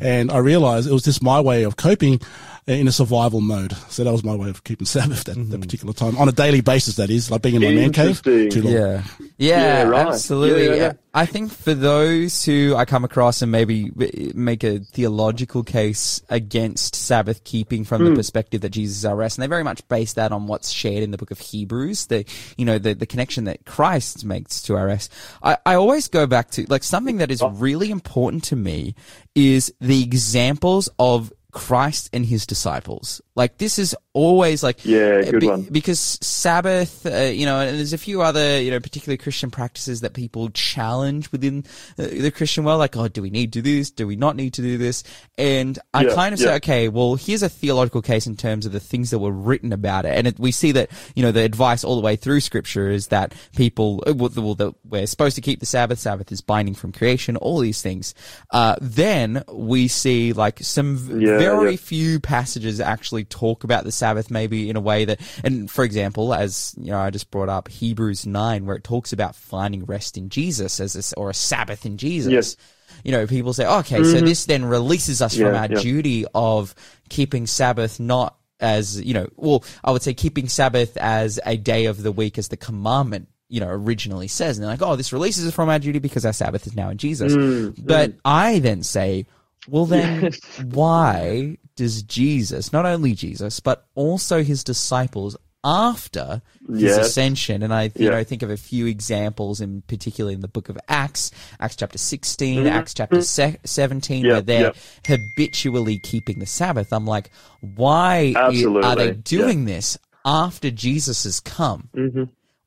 [0.00, 2.20] And I realized it was just my way of coping
[2.66, 3.72] in a survival mode.
[3.90, 6.60] So that was my way of keeping Sabbath that, that particular time on a daily
[6.62, 6.96] basis.
[6.96, 8.72] That is like being in my man cave too long.
[8.72, 9.02] Yeah.
[9.20, 10.06] Yeah, Yeah, right.
[10.08, 10.64] absolutely.
[10.66, 10.92] Yeah, yeah, yeah.
[11.14, 13.90] I think for those who I come across and maybe
[14.34, 18.08] make a theological case against Sabbath keeping from Hmm.
[18.10, 20.70] the perspective that Jesus is our rest, and they very much base that on what's
[20.70, 22.24] shared in the book of Hebrews, the,
[22.58, 25.12] you know, the, the connection that Christ makes to our rest.
[25.42, 28.94] I, I always go back to, like, something that is really important to me
[29.34, 33.22] is the examples of Christ and his disciples.
[33.34, 35.62] Like this is always like Yeah, good be- one.
[35.64, 40.00] because Sabbath, uh, you know, and there's a few other, you know, particular Christian practices
[40.00, 41.64] that people challenge within
[41.98, 42.78] uh, the Christian world.
[42.78, 43.90] Like, oh, do we need to do this?
[43.90, 45.04] Do we not need to do this?
[45.36, 46.46] And I Yeah, kind of yeah.
[46.46, 49.72] say, okay, well, here's a theological case in terms of the things that were written
[49.72, 50.16] about it.
[50.16, 53.08] And it, we see that, you know, the advice all the way through scripture is
[53.08, 55.98] that people, uh, well, the- well, that we're supposed to keep the Sabbath.
[55.98, 58.14] Sabbath is binding from creation, all these things.
[58.50, 64.05] Uh, then we see like some Yeah, very few passages actually talk about the Sabbath
[64.30, 67.68] maybe in a way that, and for example, as you know, I just brought up
[67.68, 71.86] Hebrews 9 where it talks about finding rest in Jesus as a, or a Sabbath
[71.86, 72.32] in Jesus.
[72.32, 72.56] Yes.
[73.04, 75.80] You know, people say, okay, so this then releases us from our yeah.
[75.80, 76.74] duty of
[77.08, 81.86] keeping Sabbath not as, you know, well, I would say keeping Sabbath as a day
[81.86, 84.56] of the week as the commandment, you know, originally says.
[84.56, 86.90] And they're like, oh, this releases us from our duty because our Sabbath is now
[86.90, 87.34] in Jesus.
[87.34, 89.26] Mm, but I then say,
[89.68, 90.32] well, then
[90.64, 96.98] why does Jesus, not only Jesus, but also his disciples after his Yes.
[97.08, 98.10] ascension, and I, you Yeah.
[98.10, 101.98] know, think of a few examples in particular in the book of Acts, Acts chapter
[101.98, 102.68] 16, Mm-hmm.
[102.68, 104.72] Acts chapter se- 17, Yeah, where they're
[105.06, 105.16] yeah.
[105.16, 106.92] habitually keeping the Sabbath.
[106.92, 111.88] I'm like, why i- are Absolutely, they doing this after Jesus has come?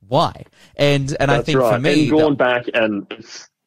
[0.08, 0.44] Why?
[0.76, 1.76] And and I think right.
[1.76, 3.06] for me, and the- back and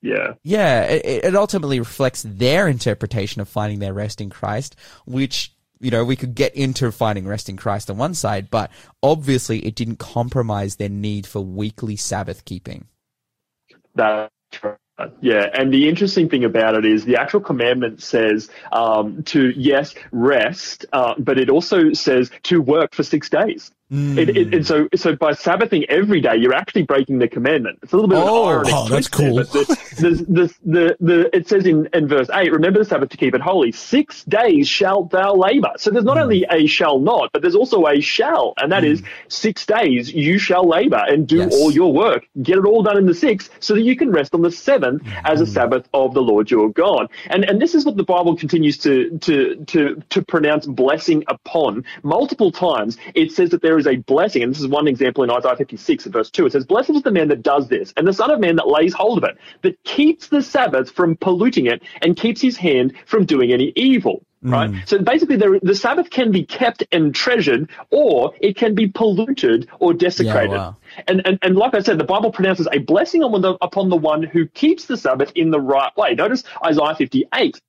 [0.02, 5.54] yeah, yeah, it, it ultimately reflects their interpretation of finding their rest in Christ, which,
[5.80, 8.70] you know, we could get into finding rest in Christ on one side, but
[9.02, 12.86] obviously it didn't compromise their need for weekly Sabbath keeping.
[13.94, 14.30] That's
[14.62, 14.76] right.
[15.20, 19.94] Yeah, and the interesting thing about it is the actual commandment says um, to yes
[20.12, 23.72] rest, uh, but it also says to work for six days.
[23.92, 24.62] It, it, and hmm.
[24.62, 27.78] so, so by Sabbathing every day, you're actually breaking the commandment.
[27.82, 28.70] It's a little bit Oh, of an oh, irony.
[28.72, 29.36] oh, that's there, cool.
[29.36, 33.18] but the, the, the, the, it says in, in verse 8, remember the Sabbath to
[33.18, 33.70] keep it holy.
[33.72, 35.72] Six days shalt thou labor.
[35.76, 36.22] So there's not hmm.
[36.22, 38.54] only a shall not, but there's also a shall.
[38.56, 39.06] And that is hmm.
[39.28, 41.52] six days you shall labor and do Yes.
[41.54, 42.26] all your work.
[42.40, 45.02] Get it all done in the sixth so that you can rest on the seventh
[45.24, 47.10] as a Sabbath of the Lord your God.
[47.26, 51.84] And, and this is what the Bible continues to, to, to, to pronounce blessing upon.
[52.02, 54.42] Multiple times it says that there is a blessing.
[54.42, 56.46] And this is one example in Isaiah 56 verse 2.
[56.46, 58.68] It says, Blessed is the man that does this and the son of man that
[58.68, 62.94] lays hold of it, that keeps the Sabbath from polluting it and keeps his hand
[63.06, 64.24] from doing any evil.
[64.42, 64.52] Hmm.
[64.52, 64.88] Right.
[64.88, 69.68] So basically, there, the Sabbath can be kept and treasured, or it can be polluted
[69.78, 70.50] or desecrated.
[70.50, 70.76] wow.
[71.06, 73.96] And, and and like I said, the Bible pronounces a blessing on the, upon the
[73.96, 76.14] one who keeps the Sabbath in the right way.
[76.14, 77.60] Notice Isaiah 58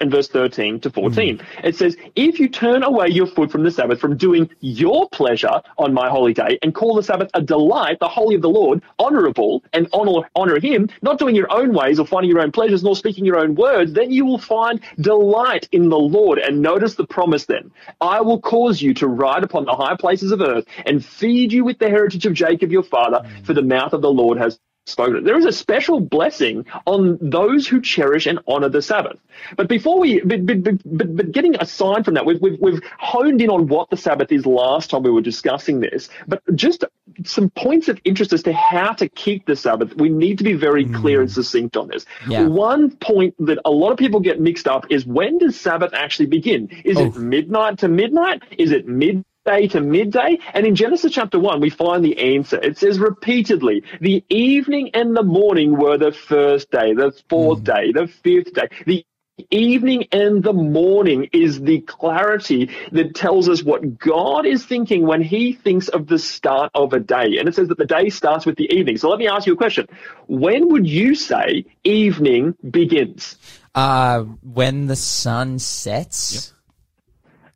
[0.00, 1.38] and verse 13 to 14.
[1.38, 1.44] Mm.
[1.64, 5.60] It says, If you turn away your foot from the Sabbath, from doing your pleasure
[5.76, 8.82] on my holy day, and call the Sabbath a delight, the holy of the Lord,
[8.98, 12.82] honorable, and honor, honor him, not doing your own ways or finding your own pleasures,
[12.82, 16.38] nor speaking your own words, then you will find delight in the Lord.
[16.38, 17.70] And notice the promise then.
[18.00, 21.64] I will cause you to ride upon the high places of earth and feed you
[21.64, 23.44] with the heritage of Jacob your father, mm.
[23.44, 25.24] for the mouth of the Lord has spoken.
[25.24, 29.18] There is a special blessing on those who cherish and honor the Sabbath.
[29.56, 33.40] But before we, but, but, but, but, getting aside from that, we've, we've, we've honed
[33.40, 36.08] in on what the Sabbath is last time we were discussing this.
[36.26, 36.84] But just
[37.24, 39.94] some points of interest as to how to keep the Sabbath.
[39.96, 41.34] We need to be very clear and hmm.
[41.34, 42.06] succinct on this.
[42.28, 42.46] Yeah.
[42.46, 46.26] One point that a lot of people get mixed up is when does Sabbath actually
[46.26, 46.68] begin?
[46.84, 47.18] Is it oh.
[47.18, 48.42] midnight to midnight?
[48.58, 49.24] Is it mid?
[49.48, 50.38] Day to midday.
[50.52, 52.58] And in Genesis chapter 1, we find the answer.
[52.60, 57.92] It says repeatedly, the evening and the morning were the first day, the fourth day,
[57.92, 58.68] the fifth day.
[58.84, 59.06] The
[59.50, 65.22] evening and the morning is the clarity that tells us what God is thinking when
[65.22, 67.38] he thinks of the start of a day.
[67.38, 68.98] And it says that the day starts with the evening.
[68.98, 69.86] So let me ask you a question.
[70.26, 73.36] When would you say evening begins?
[73.74, 76.52] Uh, when the sun sets,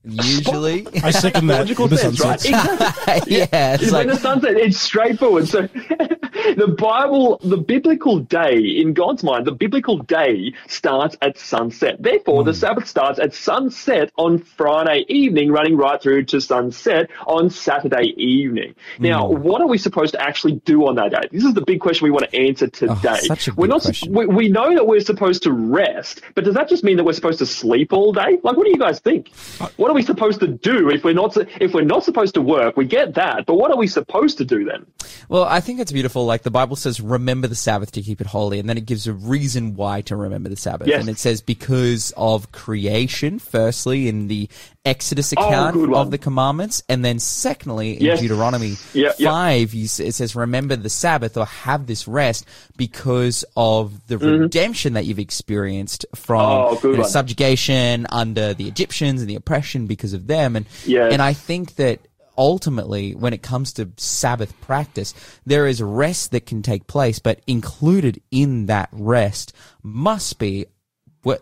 [0.05, 0.87] usually.
[1.03, 1.61] I second that.
[1.61, 2.35] Logical The sense, right?
[2.45, 3.37] Exactly.
[3.39, 5.49] yeah, it's when like, the sunset, it's straightforward.
[5.49, 11.97] So the Bible, the biblical day, in God's mind, the biblical day starts at sunset.
[12.03, 12.47] Therefore, Hmm.
[12.49, 18.15] the Sabbath starts at sunset on Friday evening, running right through to sunset on Saturday
[18.17, 18.75] evening.
[18.99, 19.43] Now, Hmm.
[19.43, 21.29] what are we supposed to actually do on that day?
[21.31, 22.95] This is the big question we want to answer today.
[22.99, 24.13] Oh, such a we're not, question.
[24.13, 27.13] we, we know that we're supposed to rest, but does that just mean that we're
[27.13, 28.39] supposed to sleep all day?
[28.43, 29.31] Like, what do you guys think?
[29.77, 32.77] What are we supposed to do if we're not if we're not supposed to work?
[32.77, 34.87] We get that, but what are we supposed to do then?
[35.29, 36.25] Well, I think it's beautiful.
[36.25, 39.07] like the Bible says, remember the Sabbath to keep it holy, and then it gives
[39.07, 40.89] a reason why to remember the Sabbath.
[40.89, 41.01] Yes.
[41.01, 44.49] And it says because of creation, firstly, in the
[44.85, 45.95] Exodus Oh, account one.
[45.95, 48.21] of the commandments, and then secondly, in Yes.
[48.21, 49.31] Deuteronomy Yeah, yeah.
[49.31, 52.45] 5, you, it says, remember the Sabbath or have this rest
[52.77, 56.87] because of the redemption that you've experienced from Mm-hmm.
[56.87, 60.57] Oh, you know, subjugation under the Egyptians and the oppression because of them.
[60.57, 61.13] And, Yes.
[61.13, 62.01] and I think that
[62.37, 65.15] ultimately, when it comes to Sabbath practice,
[65.47, 69.53] there is rest that can take place, but included in that rest
[69.85, 70.67] must be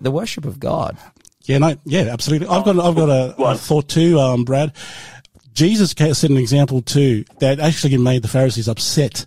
[0.02, 0.98] the worship of God.
[1.50, 2.46] Yeah, no, yeah, absolutely.
[2.46, 4.72] I've got, I've got a, a thought too, um, Brad.
[5.52, 9.26] Jesus ca- set an example too that actually made the Pharisees upset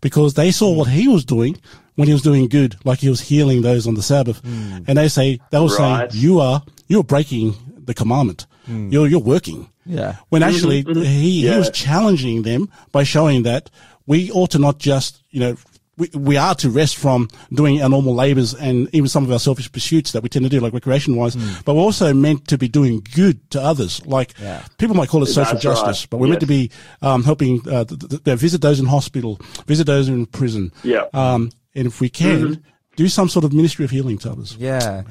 [0.00, 1.56] because they saw what he was doing
[1.94, 4.78] when he was doing good, like he was healing those on the Sabbath, hmm.
[4.88, 6.10] and they say they were Right.
[6.10, 7.54] saying you are you're breaking
[7.84, 8.46] the commandment.
[8.66, 8.90] Hmm.
[8.90, 9.68] You're you're working.
[9.86, 10.16] Yeah.
[10.30, 11.02] When actually mm-hmm.
[11.02, 11.58] he, he Yeah.
[11.58, 13.70] was challenging them by showing that
[14.08, 15.56] we ought to not just, you know,
[16.00, 19.38] we, we are to rest from doing our normal labors and even some of our
[19.38, 22.58] selfish pursuits that we tend to do, like recreation wise, but we're also meant to
[22.58, 24.04] be doing good to others.
[24.06, 24.64] Like Yeah.
[24.78, 25.74] people might call it social That's right.
[25.76, 26.70] justice, but we're meant to be
[27.02, 30.72] um, helping uh, th- th- th- visit those in hospital, visit those in prison.
[30.82, 31.04] Yeah.
[31.12, 32.64] Um, and if we can,
[32.96, 34.56] do some sort of ministry of healing to others.
[34.58, 35.02] Yeah.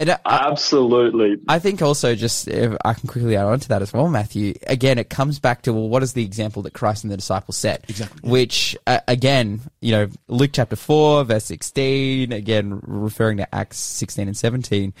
[0.00, 1.36] And I, I- Absolutely.
[1.46, 4.54] I think also just if I can quickly add on to that as well, Matthew.
[4.66, 7.56] Again, it comes back to well, what is the example that Christ and the disciples
[7.58, 7.84] set?
[7.88, 8.28] Exactly.
[8.28, 12.32] Which uh, again, you know, Luke chapter four, verse sixteen.
[12.32, 14.94] Again, referring to Acts sixteen and seventeen.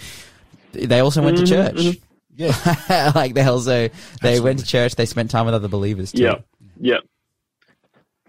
[0.72, 1.98] They also went to church.
[2.36, 3.88] Yeah, like they also
[4.22, 4.94] they went to church.
[4.96, 6.22] They spent time with other believers too.
[6.22, 6.34] Yeah.
[6.78, 6.98] Yeah.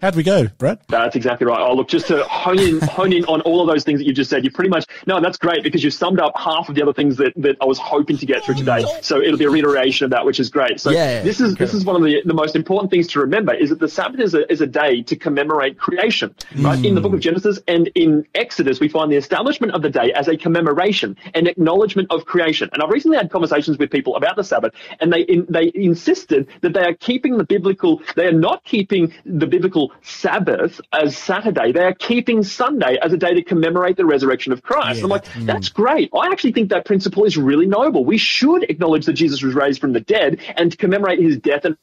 [0.02, 0.80] How'd we go, Brad?
[0.88, 1.60] That's exactly right.
[1.60, 4.12] Oh, look, just to hone in, hone in on all of those things that you
[4.12, 6.82] just said, you pretty much, no, that's great because you've summed up half of the
[6.82, 8.84] other things that, that I was hoping to get through today.
[9.00, 10.80] So it'll be a reiteration of that, which is great.
[10.80, 13.54] So Yeah, this is, this is one of the, the most important things to remember
[13.54, 16.84] is that the Sabbath is a, is a day to commemorate creation, right?
[16.84, 17.22] In the book of mm.
[17.22, 21.46] Genesis and in Exodus, we find the establishment of the day as a commemoration, an
[21.46, 22.68] acknowledgement of creation.
[22.72, 26.48] And I've recently had conversations with people about the Sabbath and they, in, they insisted
[26.62, 31.72] that they are keeping the biblical, they are not keeping the biblical Sabbath as Saturday.
[31.72, 35.02] They are keeping Sunday as a day to commemorate the resurrection of Christ.
[35.02, 35.74] I'm like, that's mm.
[35.74, 36.10] great.
[36.14, 38.04] I actually think that principle is really noble.
[38.04, 41.76] We should acknowledge that Jesus was raised from the dead and commemorate his death and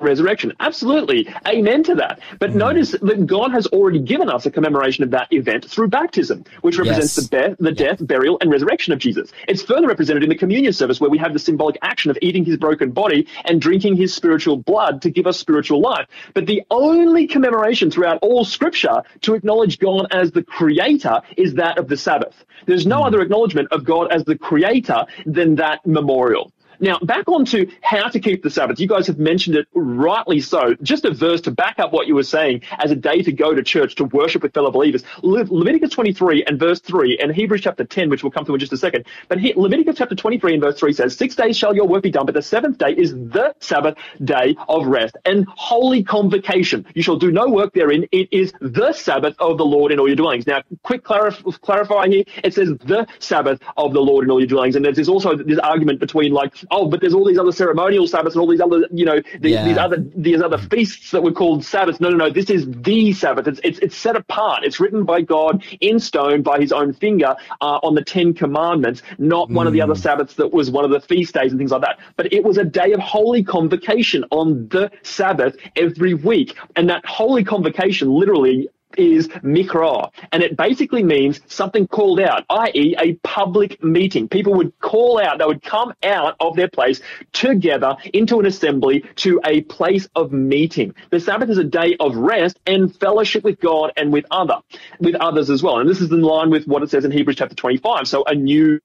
[0.00, 0.52] resurrection.
[0.60, 1.28] Absolutely.
[1.46, 2.20] Amen to that.
[2.38, 2.58] But hmm.
[2.58, 6.78] notice that God has already given us a commemoration of that event through baptism, which
[6.78, 7.28] represents Yes.
[7.28, 9.32] the, be- the death, burial, and resurrection of Jesus.
[9.48, 12.44] It's further represented in the communion service where we have the symbolic action of eating
[12.44, 16.06] his broken body and drinking his spiritual blood to give us spiritual life.
[16.34, 21.78] But the only commemoration throughout all scripture to acknowledge God as the creator is that
[21.78, 22.44] of the Sabbath.
[22.66, 23.04] There's no hmm.
[23.04, 26.52] other acknowledgement of God as the creator than that memorial.
[26.80, 28.80] Now, back on to how to keep the Sabbath.
[28.80, 30.74] You guys have mentioned it rightly so.
[30.82, 33.54] Just a verse to back up what you were saying as a day to go
[33.54, 35.02] to church to worship with fellow believers.
[35.22, 38.60] Le- Leviticus 23 and verse 3 and Hebrews chapter 10, which we'll come to in
[38.60, 39.04] just a second.
[39.28, 42.10] But here, Leviticus chapter 23 and verse 3 says, Six days shall your work be
[42.10, 46.86] done, but the seventh day is the Sabbath day of rest and holy convocation.
[46.94, 48.06] You shall do no work therein.
[48.12, 50.46] It is the Sabbath of the Lord in all your dwellings.
[50.46, 52.24] Now, quick clarif- clarify here.
[52.42, 54.76] It says the Sabbath of the Lord in all your dwellings.
[54.76, 58.34] And there's also this argument between like, oh, but there's all these other ceremonial Sabbaths
[58.34, 59.64] and all these other, you know, the, Yeah.
[59.64, 62.00] these other these other feasts that were called Sabbaths.
[62.00, 62.30] No, no, no.
[62.30, 63.46] This is the Sabbath.
[63.46, 64.64] It's it's, it's set apart.
[64.64, 69.02] It's written by God in stone by His own finger uh, on the Ten Commandments,
[69.18, 71.70] not one of the other Sabbaths that was one of the feast days and things
[71.70, 71.98] like that.
[72.16, 77.04] But it was a day of holy convocation on the Sabbath every week, and that
[77.06, 82.94] holy convocation literally is mikra, and it basically means something called out, i.e.
[82.98, 84.28] a public meeting.
[84.28, 87.00] People would call out, they would come out of their place
[87.32, 90.94] together into an assembly to a place of meeting.
[91.10, 94.58] The Sabbath is a day of rest and fellowship with God and with other,
[94.98, 95.78] with others as well.
[95.78, 98.08] And this is in line with what it says in Hebrews chapter 25.
[98.08, 98.80] So a new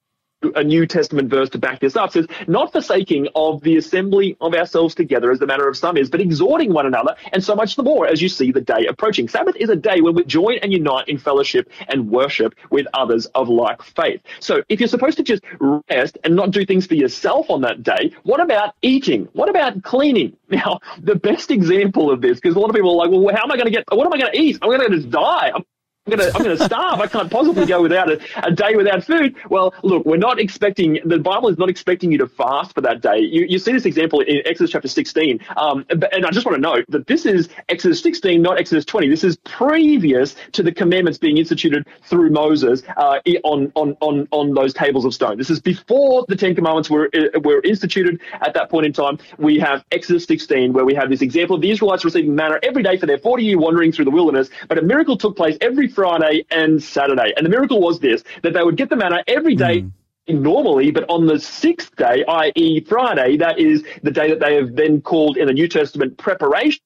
[0.56, 4.54] a New Testament verse to back this up says, not forsaking of the assembly of
[4.54, 7.76] ourselves together as the manner of some is, but exhorting one another, and so much
[7.76, 9.28] the more as you see the day approaching.
[9.28, 13.26] Sabbath is a day when we join and unite in fellowship and worship with others
[13.28, 14.22] of like faith.
[14.40, 15.44] So if you're supposed to just
[15.90, 19.28] rest and not do things for yourself on that day, what about eating?
[19.34, 20.38] What about cleaning?
[20.56, 23.44] Now, the best example of this, because a lot of people are like, well, how
[23.44, 24.58] am I going to get, what am I going to eat?
[24.62, 25.52] I'm going to just die.
[25.54, 25.66] I'm
[26.12, 27.00] gonna, I'm gonna starve.
[27.00, 29.36] I can't possibly go without a, a day without food.
[29.50, 33.02] Well, look, we're not expecting, the Bible is not expecting you to fast for that
[33.02, 33.20] day.
[33.20, 35.40] You, you see this example in Exodus chapter 16.
[35.58, 39.10] Um, and I just want to note that this is Exodus 16, not Exodus 20.
[39.10, 44.54] This is previous to the commandments being instituted through Moses, uh, on, on, on, on
[44.54, 45.38] those tables of stone.
[45.38, 49.18] This is before the Ten Commandments were, uh, were instituted at that point in time.
[49.40, 52.84] We have Exodus 16, where we have this example of the Israelites receiving manna every
[52.84, 54.50] day for their 40 year wandering through the wilderness.
[54.68, 57.34] But a miracle took place every Friday and Saturday.
[57.36, 60.44] And the miracle was this, that they would get the manna every day hmm.
[60.44, 62.82] normally, but on the sixth day, i.e.
[62.82, 66.82] Friday, that is the day that they have then called in the New Testament preparation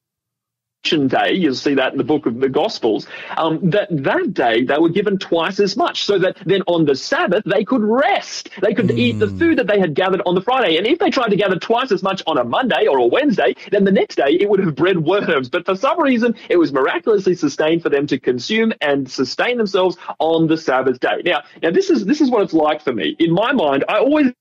[0.84, 3.06] day, you'll see that in the book of the Gospels,
[3.38, 6.96] um, that that day they were given twice as much, so that then on the
[6.96, 8.50] Sabbath they could rest.
[8.62, 10.78] They could eat the food that they had gathered on the Friday.
[10.78, 13.56] And if they tried to gather twice as much on a Monday or a Wednesday,
[13.72, 15.50] then the next day it would have bred worms.
[15.50, 19.98] But for some reason, it was miraculously sustained for them to consume and sustain themselves
[20.20, 21.22] on the Sabbath day.
[21.26, 23.16] Now, now this is this is what it's like for me.
[23.20, 24.32] In my mind, I always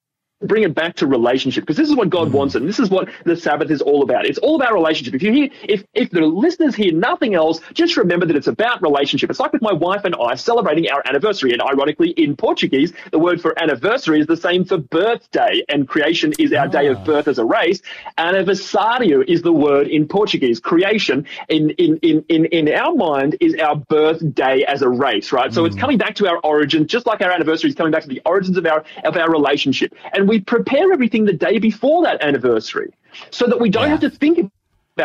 [0.42, 2.36] bring it back to relationship because this is what God mm-hmm.
[2.36, 4.24] wants and this is what the Sabbath is all about.
[4.24, 5.14] It's all about relationship.
[5.14, 8.80] If you hear, if, if the listeners hear nothing else, just remember that it's about
[8.80, 9.30] relationship.
[9.30, 11.52] It's like with my wife and I celebrating our anniversary.
[11.52, 16.32] And ironically, in Portuguese, the word for anniversary is the same for birthday and creation
[16.38, 17.04] is our day of ah.
[17.04, 17.80] birth as a race.
[18.16, 20.60] Aniversario is the word in Portuguese.
[20.60, 25.52] Creation in, in, in, in, in our mind is our birthday as a race, right?
[25.52, 25.80] So it's mm.
[25.80, 28.56] coming back to our origin, just like our anniversary is coming back to the origins
[28.56, 29.94] of our, of our relationship.
[30.12, 32.92] And we prepare everything the day before that anniversary
[33.30, 33.88] so that we don't Yeah.
[33.90, 34.52] have to think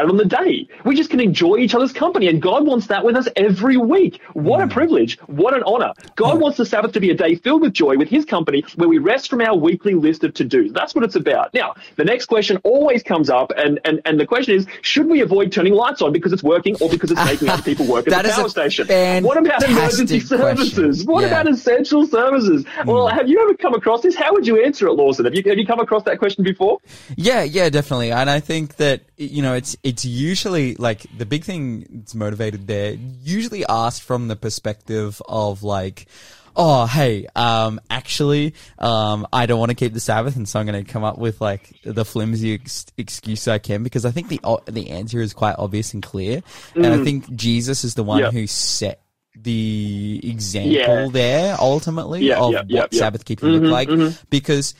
[0.01, 0.67] it on the day.
[0.85, 4.21] We just can enjoy each other's company, and God wants that with us every week.
[4.33, 4.71] What a mm.
[4.71, 5.19] privilege!
[5.27, 5.93] What an honor!
[6.15, 6.41] God mm.
[6.41, 8.97] wants the Sabbath to be a day filled with joy, with His company, where we
[8.97, 10.71] rest from our weekly list of to-dos.
[10.73, 11.53] That's what it's about.
[11.53, 15.21] Now, the next question always comes up, and and and the question is: Should we
[15.21, 18.11] avoid turning lights on because it's working, or because it's making other people work at
[18.11, 18.87] That the power station?
[19.23, 20.37] What about emergency question.
[20.37, 21.05] services?
[21.05, 21.27] What Yeah.
[21.27, 22.63] about essential services?
[22.63, 22.85] Mm.
[22.85, 24.15] Well, have you ever come across this?
[24.15, 25.25] How would you answer it, Lawson?
[25.25, 26.79] Have you have you come across that question before?
[27.15, 28.11] Yeah, yeah, definitely.
[28.11, 32.67] And I think that you know, it's it's usually like the big thing that's motivated
[32.67, 32.95] there.
[33.23, 36.07] Usually asked from the perspective of like.
[36.55, 40.67] Oh, hey, um, actually, um, I don't want to keep the Sabbath, and so I'm
[40.67, 44.27] going to come up with like the flimsy ex- excuse I can because I think
[44.27, 46.43] the o- the answer is quite obvious and clear,
[46.75, 48.25] and I think Jesus is the one Mm.
[48.25, 48.29] Yeah.
[48.39, 49.01] who set
[49.35, 51.07] the example Yeah.
[51.11, 52.93] there ultimately Yeah, of yeah, what.
[52.93, 53.89] Sabbath keeping look like
[54.29, 54.75] because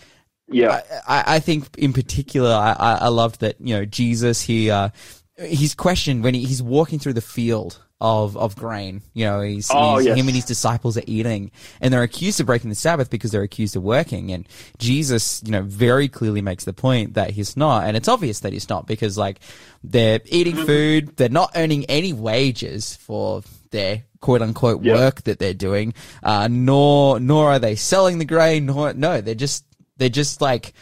[0.54, 0.82] Yeah.
[1.08, 4.89] I, I think in particular, I, I, loved that, you know, Jesus, he, uh,
[5.38, 9.70] his question when he, he's walking through the field of, of grain, you know, he's,
[9.74, 10.18] Oh, he's yes.
[10.18, 13.43] him and his disciples are eating and they're accused of breaking the Sabbath because they're
[13.43, 14.32] accused of working.
[14.32, 14.47] And
[14.78, 17.86] Jesus, you know, very clearly makes the point that he's not.
[17.86, 19.39] And it's obvious that he's not because like
[19.84, 20.66] they're eating Mm-hmm.
[20.66, 23.41] food, they're not earning any wages for
[23.72, 24.93] their quote unquote Yeah.
[24.95, 25.93] work that they're doing,
[26.24, 29.66] uh, nor, nor are they selling the grain, nor, no, they're just,
[29.98, 30.74] they're just like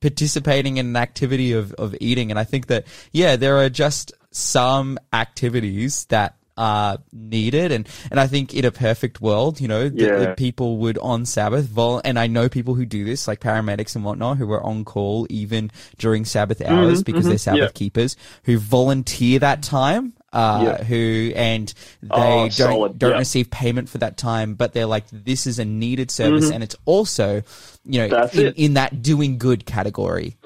[0.00, 2.30] participating in an activity of, of eating.
[2.30, 7.72] And I think that, yeah, there are just some activities that are needed.
[7.72, 10.16] And, and I think in a perfect world, you know, the, Yeah.
[10.18, 13.94] the people would on Sabbath vol, and I know people who do this, like paramedics
[13.96, 17.72] and whatnot, who are on call even during Sabbath hours because they're Sabbath Mm-hmm, yeah.
[17.72, 20.12] keepers who volunteer that time.
[20.32, 20.84] Uh, Yeah.
[20.84, 22.98] who and they Oh, don't solid.
[22.98, 23.18] don't Yeah.
[23.18, 26.76] receive payment for that time, but they're like, this is a needed service, and it's
[26.84, 27.42] also,
[27.84, 28.38] you know, Mm-hmm.
[28.38, 30.36] In, in that doing good category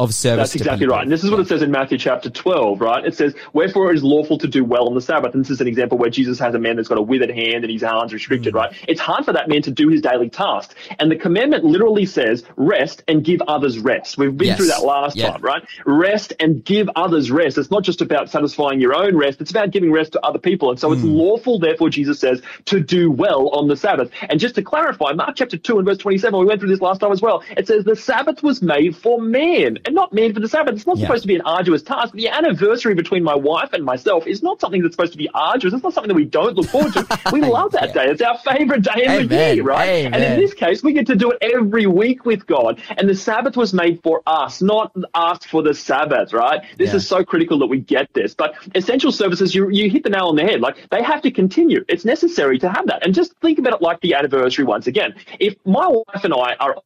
[0.00, 0.48] of service.
[0.50, 1.04] That's exactly right.
[1.04, 3.06] And this is what it says in Matthew chapter 12, right?
[3.06, 5.34] It says, Wherefore it is lawful to do well on the Sabbath.
[5.34, 7.62] And this is an example where Jesus has a man that's got a withered hand
[7.62, 8.56] and his arms restricted, Mm.
[8.56, 8.84] right?
[8.88, 10.74] It's hard for that man to do his daily task.
[10.98, 14.18] And the commandment literally says, rest and give others rest.
[14.18, 14.56] We've been Yes.
[14.56, 15.30] through that last Yeah.
[15.30, 15.62] time, right?
[15.86, 17.56] Rest and give others rest.
[17.56, 19.40] It's not just about satisfying your own rest.
[19.40, 20.70] It's about giving rest to other people.
[20.70, 21.14] And so it's Mm.
[21.16, 24.10] lawful, therefore, Jesus says, to do well on the Sabbath.
[24.28, 27.00] And just to clarify, Mark chapter 2 and verse 27, we went through this last
[27.00, 27.44] time as well.
[27.56, 30.74] It says the Sabbath was made for man and not man for the Sabbath.
[30.74, 31.06] It's not Yeah.
[31.06, 32.14] supposed to be an arduous task.
[32.14, 35.74] The anniversary between my wife and myself is not something that's supposed to be arduous.
[35.74, 37.06] It's not something that we don't look forward to.
[37.30, 38.04] We love that Yeah.
[38.04, 38.10] day.
[38.10, 40.04] It's our favorite day of the year, right?
[40.06, 42.80] And in this case, we get to do it every week with God.
[42.96, 46.62] And the Sabbath was made for us, not us for the Sabbath, right?
[46.78, 46.96] This Yeah.
[46.96, 48.34] is so critical that we get this.
[48.34, 50.60] But essential services, you, you hit the nail on the head.
[50.60, 51.84] Like they have to continue.
[51.88, 53.04] It's necessary to have that.
[53.04, 55.14] And just think about it like the anniversary once again.
[55.40, 56.76] If my wife and I are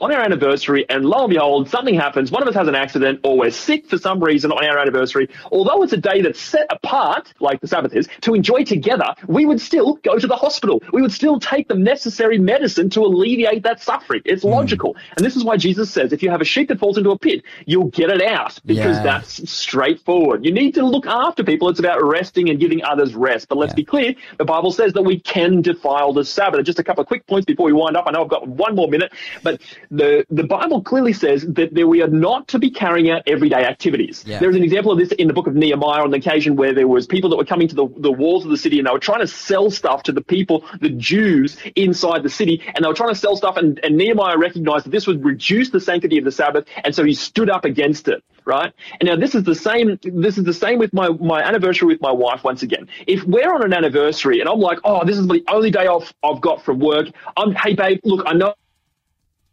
[0.00, 2.32] on our anniversary, and lo and behold, something happens.
[2.32, 5.28] One of us has an accident, or we're sick for some reason on our anniversary.
[5.52, 9.46] Although it's a day that's set apart, like the Sabbath is, to enjoy together, we
[9.46, 10.82] would still go to the hospital.
[10.92, 14.22] We would still take the necessary medicine to alleviate that suffering.
[14.24, 14.48] It's hmm.
[14.48, 14.96] logical.
[15.16, 17.18] And this is why Jesus says if you have a sheep that falls into a
[17.18, 19.02] pit, you'll get it out because Yeah.
[19.04, 20.44] that's straightforward.
[20.44, 21.68] You need to look after people.
[21.68, 23.46] It's about resting and giving others rest.
[23.48, 23.76] But let's Yeah.
[23.76, 26.64] be clear, the Bible says that we can defile the Sabbath.
[26.64, 28.04] Just a couple of quick points before we wind up.
[28.08, 29.12] I know I've got one more minute,
[29.44, 29.60] but
[29.90, 33.64] the, the Bible clearly says that, that we are not to be carrying out everyday
[33.64, 34.24] activities.
[34.26, 34.38] Yeah.
[34.38, 36.88] There's an example of this in the book of Nehemiah on the occasion where there
[36.88, 38.98] was people that were coming to the, the walls of the city and they were
[38.98, 42.94] trying to sell stuff to the people, the Jews inside the city, and they were
[42.94, 46.24] trying to sell stuff and, and Nehemiah recognized that this would reduce the sanctity of
[46.24, 48.22] the Sabbath, and so he stood up against it.
[48.46, 48.74] Right?
[49.00, 52.02] And now this is the same, this is the same with my, my anniversary with
[52.02, 52.88] my wife once again.
[53.06, 56.12] If we're on an anniversary and I'm like, oh, this is the only day off
[56.22, 57.06] I've got from work,
[57.38, 58.52] I'm, hey babe, look, I know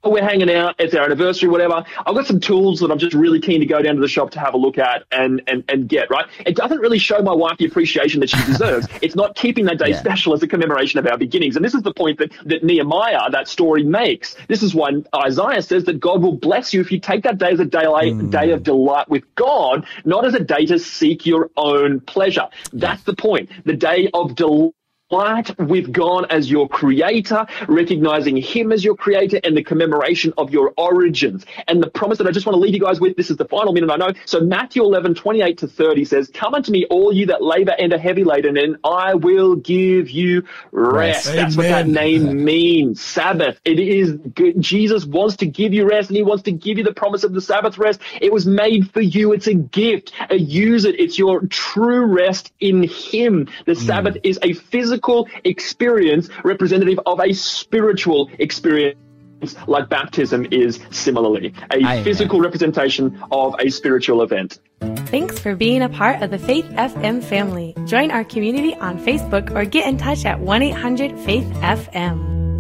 [0.03, 1.83] Oh, we're hanging out, it's our anniversary, whatever.
[2.05, 4.31] I've got some tools that I'm just really keen to go down to the shop
[4.31, 6.25] to have a look at and, and, and get, right?
[6.43, 8.87] It doesn't really show my wife the appreciation that she deserves.
[9.03, 9.99] it's not keeping that day Yeah.
[9.99, 11.55] special as a commemoration of our beginnings.
[11.55, 14.35] And this is the point that, that Nehemiah, that story makes.
[14.47, 17.51] This is why Isaiah says that God will bless you if you take that day
[17.51, 18.31] as a day, hmm.
[18.31, 22.47] day of delight with God, not as a day to seek your own pleasure.
[22.73, 23.51] That's the point.
[23.65, 24.73] The day of delight
[25.11, 30.51] light with God as your creator, recognizing him as your creator and the commemoration of
[30.51, 31.45] your origins.
[31.67, 33.45] And the promise that I just want to leave you guys with, this is the
[33.45, 34.13] final minute I know.
[34.25, 37.93] So Matthew 11, 28 to 30 says, come unto me all you that labor and
[37.93, 41.27] are heavy laden and I will give you rest.
[41.27, 41.35] Rest.
[41.35, 43.01] That's what that name means.
[43.01, 43.59] Sabbath.
[43.65, 44.61] It is good.
[44.61, 47.33] Jesus wants to give you rest and he wants to give you the promise of
[47.33, 47.99] the Sabbath rest.
[48.21, 49.33] It was made for you.
[49.33, 50.13] It's a gift.
[50.29, 50.99] Uh, use it.
[50.99, 53.49] It's your true rest in him.
[53.65, 55.00] The Sabbath is a physical
[55.43, 58.97] experience representative of a spiritual experience.
[59.65, 62.03] Like baptism is similarly a Amen.
[62.03, 64.59] physical representation of a spiritual event.
[65.07, 67.75] Thanks for being a part of the Faith FM family.
[67.85, 72.50] Join our community on Facebook or get in touch at 1 800 Faith FM.